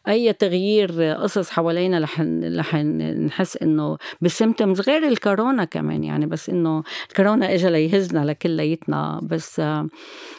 أي 0.08 0.32
تغيير 0.32 1.02
قصص 1.02 1.50
حوالينا 1.50 1.98
رح 1.98 2.20
رح 2.44 2.74
نحس 2.74 3.56
إنه 3.56 3.96
ب 4.20 4.27
symptoms 4.27 4.80
غير 4.80 5.08
الكورونا 5.08 5.64
كمان 5.64 6.04
يعني 6.04 6.26
بس 6.26 6.50
إنه 6.50 6.82
الكورونا 7.08 7.54
اجى 7.54 7.70
ليهزنا 7.70 8.24
لكلياتنا 8.24 9.20
بس 9.22 9.62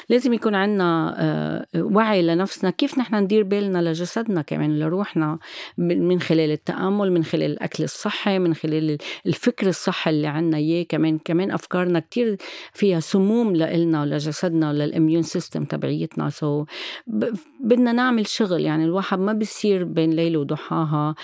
لازم 0.09 0.33
يكون 0.33 0.55
عندنا 0.55 1.15
آه، 1.17 1.65
وعي 1.75 2.21
لنفسنا 2.21 2.69
كيف 2.69 2.97
نحن 2.97 3.15
ندير 3.15 3.43
بالنا 3.43 3.89
لجسدنا 3.89 4.41
كمان 4.41 4.79
لروحنا 4.79 5.39
من 5.77 6.21
خلال 6.21 6.51
التأمل 6.51 7.11
من 7.11 7.23
خلال 7.23 7.51
الأكل 7.51 7.83
الصحي 7.83 8.39
من 8.39 8.53
خلال 8.53 8.97
الفكر 9.25 9.67
الصحي 9.67 10.09
اللي 10.09 10.27
عنا 10.27 10.57
إياه 10.57 10.83
كمان. 10.83 11.19
كمان 11.25 11.51
أفكارنا 11.51 11.99
كتير 11.99 12.37
فيها 12.91 12.99
سموم 12.99 13.55
لإلنا 13.55 14.01
ولجسدنا 14.01 14.69
ولل 14.69 14.87
immune 14.87 15.23
system 15.23 15.63
تبعيتنا. 15.63 16.29
so 16.29 16.65
بدنا 17.59 17.91
نعمل 17.91 18.27
شغل. 18.27 18.61
يعني 18.61 18.85
الواحد 18.85 19.19
ما 19.19 19.33
بيصير 19.33 19.83
بين 19.83 20.11
ليل 20.11 20.37
وضحاها 20.37 21.15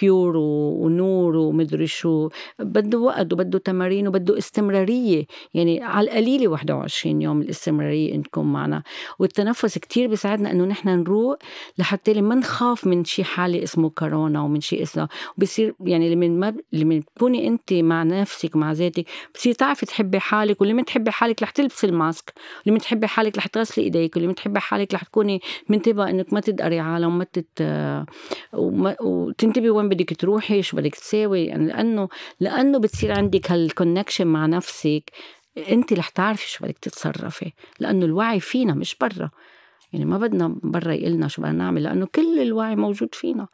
pure 0.00 0.36
آه، 0.36 0.78
ونور 0.80 1.36
ومدري 1.36 1.86
شو. 1.86 2.28
بده 2.58 2.98
وقت 2.98 3.32
وبده 3.32 3.58
تمارين 3.58 4.08
وبده 4.08 4.38
استمرارية. 4.38 5.26
يعني 5.54 5.82
على 5.82 6.10
القليلة 6.10 6.48
21 6.48 7.22
يوم 7.22 7.42
الاستمرارية 7.42 8.14
إنكم 8.14 8.52
معنا. 8.52 8.82
والتنفس 9.18 9.78
كتير 9.78 10.08
بيساعدنا 10.08 10.50
إنه 10.50 10.64
نحن 10.64 10.88
نروق 10.88 11.36
لحتى 11.78 12.20
ما 12.20 12.34
نخاف 12.34 12.86
من 12.86 13.04
شي 13.04 13.24
حالة 13.24 13.62
اسمه 13.62 13.90
كورونا 13.90 14.40
ومن 14.42 14.60
شي 14.60 14.82
اسمه 14.82 15.08
بصير 15.38 15.74
يعني 15.80 16.14
لمن 16.14 16.40
ما 16.40 16.54
لمن 16.72 17.04
تكوني 17.04 17.48
انت 17.48 17.72
مع 17.72 18.02
نفسك 18.02 18.56
مع 18.56 18.72
ذاتك 18.72 19.04
بصير 19.34 19.54
تعرفي 19.54 19.86
تحبي 19.86 20.20
حالك 20.20 20.59
ولمن 20.60 20.84
تحبي 20.84 21.10
حالك 21.10 21.42
رح 21.42 21.50
تلبسي 21.50 21.86
ال 21.86 21.95
mask 21.95 22.32
ولمن 22.66 22.78
تحبي 22.78 23.06
حالك 23.06 23.38
رح 23.38 23.46
تغسلي 23.46 23.84
إيديك 23.84 24.16
ولمن 24.16 24.34
تحبي 24.34 24.60
حالك 24.60 24.94
رح 24.94 25.02
تكوني 25.02 25.40
منتبهة 25.68 26.10
إنك 26.10 26.32
ما 26.32 26.40
تدقري 26.40 26.80
عالم 26.80 27.14
وما 27.14 27.24
تت 27.24 27.62
وما... 28.52 28.96
وتنتبهي 29.00 29.70
وين 29.70 29.88
بدك 29.88 30.20
تروحي 30.20 30.62
شو 30.62 30.76
بدك 30.76 30.94
تساوي 30.94 31.44
يعني 31.44 31.66
لأنه 31.66 32.08
لأنه 32.40 32.78
بتصير 32.78 33.12
عندك 33.12 33.50
هال 33.50 33.63
connection 33.63 34.26
مع 34.26 34.46
نفسك 34.46 35.10
أنت 35.68 35.92
رح 35.92 36.08
تعرفي 36.08 36.48
شو 36.50 36.64
بدك 36.64 36.78
تتصرفي 36.78 37.52
لأنه 37.80 38.04
الوعي 38.04 38.40
فينا 38.40 38.74
مش 38.74 38.96
برا. 39.00 39.30
يعني 39.92 40.04
ما 40.04 40.18
بدنا 40.18 40.56
برا 40.62 40.92
يقلنا 40.92 41.28
شو 41.28 41.42
بدنا 41.42 41.52
نعمل 41.52 41.82
لأنه 41.82 42.06
كل 42.14 42.40
الوعي 42.40 42.76
موجود 42.76 43.14
فينا. 43.14 43.48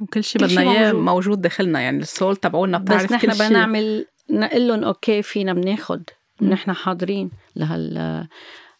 وكل 0.00 0.24
شيء 0.24 0.42
بدنا 0.42 0.60
إياه 0.60 0.92
موجود. 0.92 1.04
موجود 1.04 1.40
داخلنا 1.40 1.80
يعني 1.80 1.98
السول 1.98 2.36
تبعولنا 2.36 2.78
بتعرف 2.78 3.04
بس 3.04 3.12
نحن 3.12 3.28
بدنا 3.28 3.48
نعمل 3.48 4.06
نقول 4.30 4.68
لهم 4.68 4.84
أوكي 4.84 5.22
فينا 5.22 5.52
بناخد. 5.52 6.02
نحن 6.42 6.72
حاضرين 6.72 7.30
لهال 7.56 8.28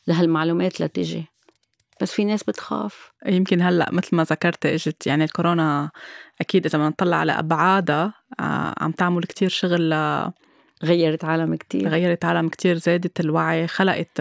لهالمعلومات 0.07 0.81
لتجي. 0.81 1.27
بس 2.03 2.13
في 2.13 2.25
ناس 2.25 2.43
بتخاف. 2.43 3.13
يمكن 3.27 3.63
هلأ 3.63 3.89
مثل 3.93 4.17
ما 4.17 4.23
ذكرت 4.23 4.67
إجت 4.67 5.07
يعني 5.07 5.25
الكورونا 5.25 5.91
أكيد 6.41 6.67
إذا 6.67 6.79
بدنا 6.79 6.89
نطلع 6.89 7.17
على 7.17 7.33
أبعادها 7.33 8.15
آه، 8.41 8.75
عم 8.79 8.91
تعمل 8.91 9.25
كتير 9.25 9.49
شغل 9.49 9.95
غيرت 10.85 11.25
عالم 11.25 11.55
كتير. 11.55 11.89
غيرت 11.89 12.25
عالم 12.25 12.49
كتير 12.49 12.77
زادت 12.77 13.21
الوعي 13.21 13.67
خلقت 13.67 14.21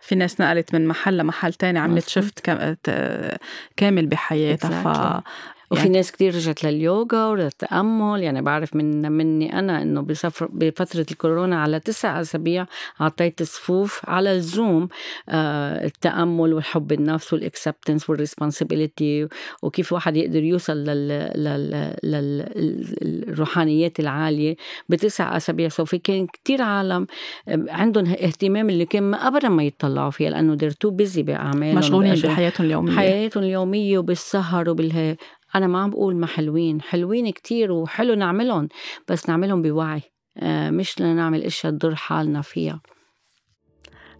في 0.00 0.14
ناس 0.14 0.40
نقلت 0.40 0.74
من 0.74 0.86
محل 0.86 1.16
لمحل 1.16 1.52
تاني 1.52 1.78
عملت 1.78 2.08
shift 2.08 2.40
كامل 3.76 4.06
بحياتها. 4.06 5.22
وفي 5.74 5.82
يعني 5.86 5.96
ناس 5.96 6.12
كتير 6.12 6.34
رجعت 6.34 6.64
لليوغا 6.64 7.26
وللتأمل 7.26 8.22
يعني 8.22 8.42
بعرف 8.42 8.76
من 8.76 9.12
مني 9.12 9.58
أنا 9.58 9.82
إنه 9.82 10.00
بسفر 10.00 10.48
بفترة 10.52 11.06
الكورونا 11.10 11.62
على 11.62 11.80
تسع 11.80 12.20
أسابيع 12.20 12.66
أعطيت 13.00 13.42
صفوف 13.42 14.00
على 14.04 14.32
ال 14.32 14.43
Zoom 14.43 14.88
آه 15.28 15.84
التأمل 15.84 16.52
والحب 16.52 16.92
النفس 16.92 17.32
وال 17.32 17.45
acceptance 17.45 18.10
وال 18.10 18.25
responsibility 18.25 19.28
وكيف 19.62 19.92
واحد 19.92 20.16
يقدر 20.16 20.42
يوصل 20.42 20.76
لل... 20.76 21.08
لل... 21.36 21.94
للروحانيات 23.02 24.00
العالية 24.00 24.56
بتسع 24.88 25.36
أسابيع. 25.36 25.68
سو 25.68 25.84
في 25.84 25.98
كان 25.98 26.26
كتير 26.26 26.62
عالم 26.62 27.06
عندهم 27.48 28.06
اهتمام 28.06 28.70
اللي 28.70 28.84
كان 28.84 29.02
ما 29.02 29.26
أبدا 29.26 29.48
ما 29.48 29.64
يطلعوا 29.64 30.10
فيها 30.10 30.30
لأنه 30.30 30.56
they're 30.56 30.74
too 30.86 30.90
busy 30.90 31.20
بأعمالهم 31.20 31.78
مشغولين 31.78 32.14
بحياتهم 32.14 32.66
اليومية. 32.66 32.96
حياتهم 32.96 33.44
اليومية 33.44 33.98
وبالسهر 33.98 34.70
وبالهي 34.70 35.16
أنا 35.54 35.66
ما 35.66 35.82
عم 35.82 35.90
بقول 35.90 36.16
ما 36.16 36.26
حلوين 36.26 36.80
حلوين 36.82 37.30
كتير 37.30 37.72
وحلو 37.72 38.14
نعملهم 38.14 38.68
بس 39.08 39.28
نعملهم 39.28 39.62
بوعي 39.62 40.02
آه، 40.38 40.70
مش 40.70 41.00
لنعمل 41.00 41.42
إشياء 41.42 41.72
تضر 41.72 41.94
حالنا 41.94 42.42
فيها. 42.42 42.80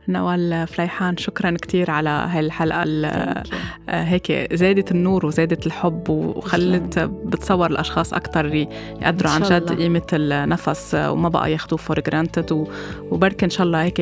نوال 0.09 0.67
فليحان 0.67 1.17
شكرا 1.17 1.51
كتير 1.51 1.91
على 1.91 2.09
هاي 2.09 2.41
الحلقة 2.41 2.83
آه، 2.83 3.45
هيك 3.89 4.55
زادت 4.55 4.91
النور 4.91 5.27
وزادت 5.27 5.67
الحب 5.67 6.11
وخلت 6.11 6.99
بتصور 6.99 7.71
الأشخاص 7.71 8.15
أكتر 8.15 8.55
يقدروا 8.55 9.31
عن 9.31 9.43
جد 9.43 9.73
قيمة 9.73 10.07
النفس 10.13 10.95
وما 10.95 11.29
بقى 11.29 11.53
ياخدوه 11.53 11.79
for 11.79 12.01
granted 12.01 12.67
وبركي 13.11 13.45
إن 13.45 13.51
شاء 13.51 13.67
الله 13.67 13.83
هيك 13.83 13.99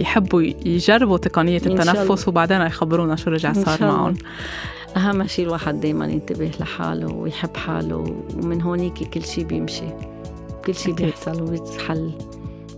يحبوا 0.00 0.42
يجربوا 0.42 1.18
تقنية 1.18 1.62
التنفس 1.66 2.28
وبعدين 2.28 2.60
يخبرونا 2.60 3.16
شو 3.16 3.30
رجع 3.30 3.52
صار 3.52 3.78
معهم. 3.80 4.14
أهم 4.96 5.26
شيء 5.26 5.46
الواحد 5.46 5.80
دايما 5.80 6.06
ينتبه 6.06 6.50
لحاله 6.60 7.14
ويحب 7.14 7.56
حاله 7.56 7.96
ومن 8.34 8.62
هونيك 8.62 9.08
كل 9.14 9.24
شيء 9.24 9.44
بيمشي. 9.44 9.88
كل 10.66 10.74
شيء 10.74 10.94
بيحصل 10.94 11.42
وبيتحل. 11.42 12.12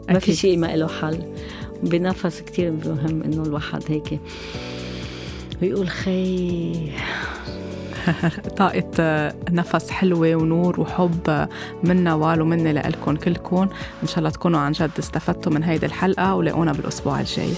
ما 0.08 0.18
في 0.18 0.34
شيء 0.34 0.58
ما 0.58 0.76
له 0.76 0.88
حل. 0.88 1.32
بنفس 1.82 2.40
كتير 2.40 2.72
مهم 2.72 3.22
إنه 3.22 3.42
الواحد 3.42 3.82
هيك 3.88 4.20
ويقول 5.62 5.88
خي 5.88 6.92
طاقة 8.58 9.32
نفس 9.50 9.90
حلوة 9.90 10.34
ونور 10.34 10.80
وحب 10.80 11.48
من 11.84 12.04
نوال 12.04 12.40
ومني 12.40 12.72
لإلكم 12.72 13.16
كلكم 13.16 13.68
إن 14.02 14.08
شاء 14.08 14.18
الله 14.18 14.30
تكونوا 14.30 14.60
عن 14.60 14.72
جد 14.72 14.90
استفدتوا 14.98 15.52
من 15.52 15.62
هيدي 15.62 15.86
الحلقة 15.86 16.34
ولاقونا 16.34 16.72
بالأسبوع 16.72 17.20
الجاي. 17.20 17.52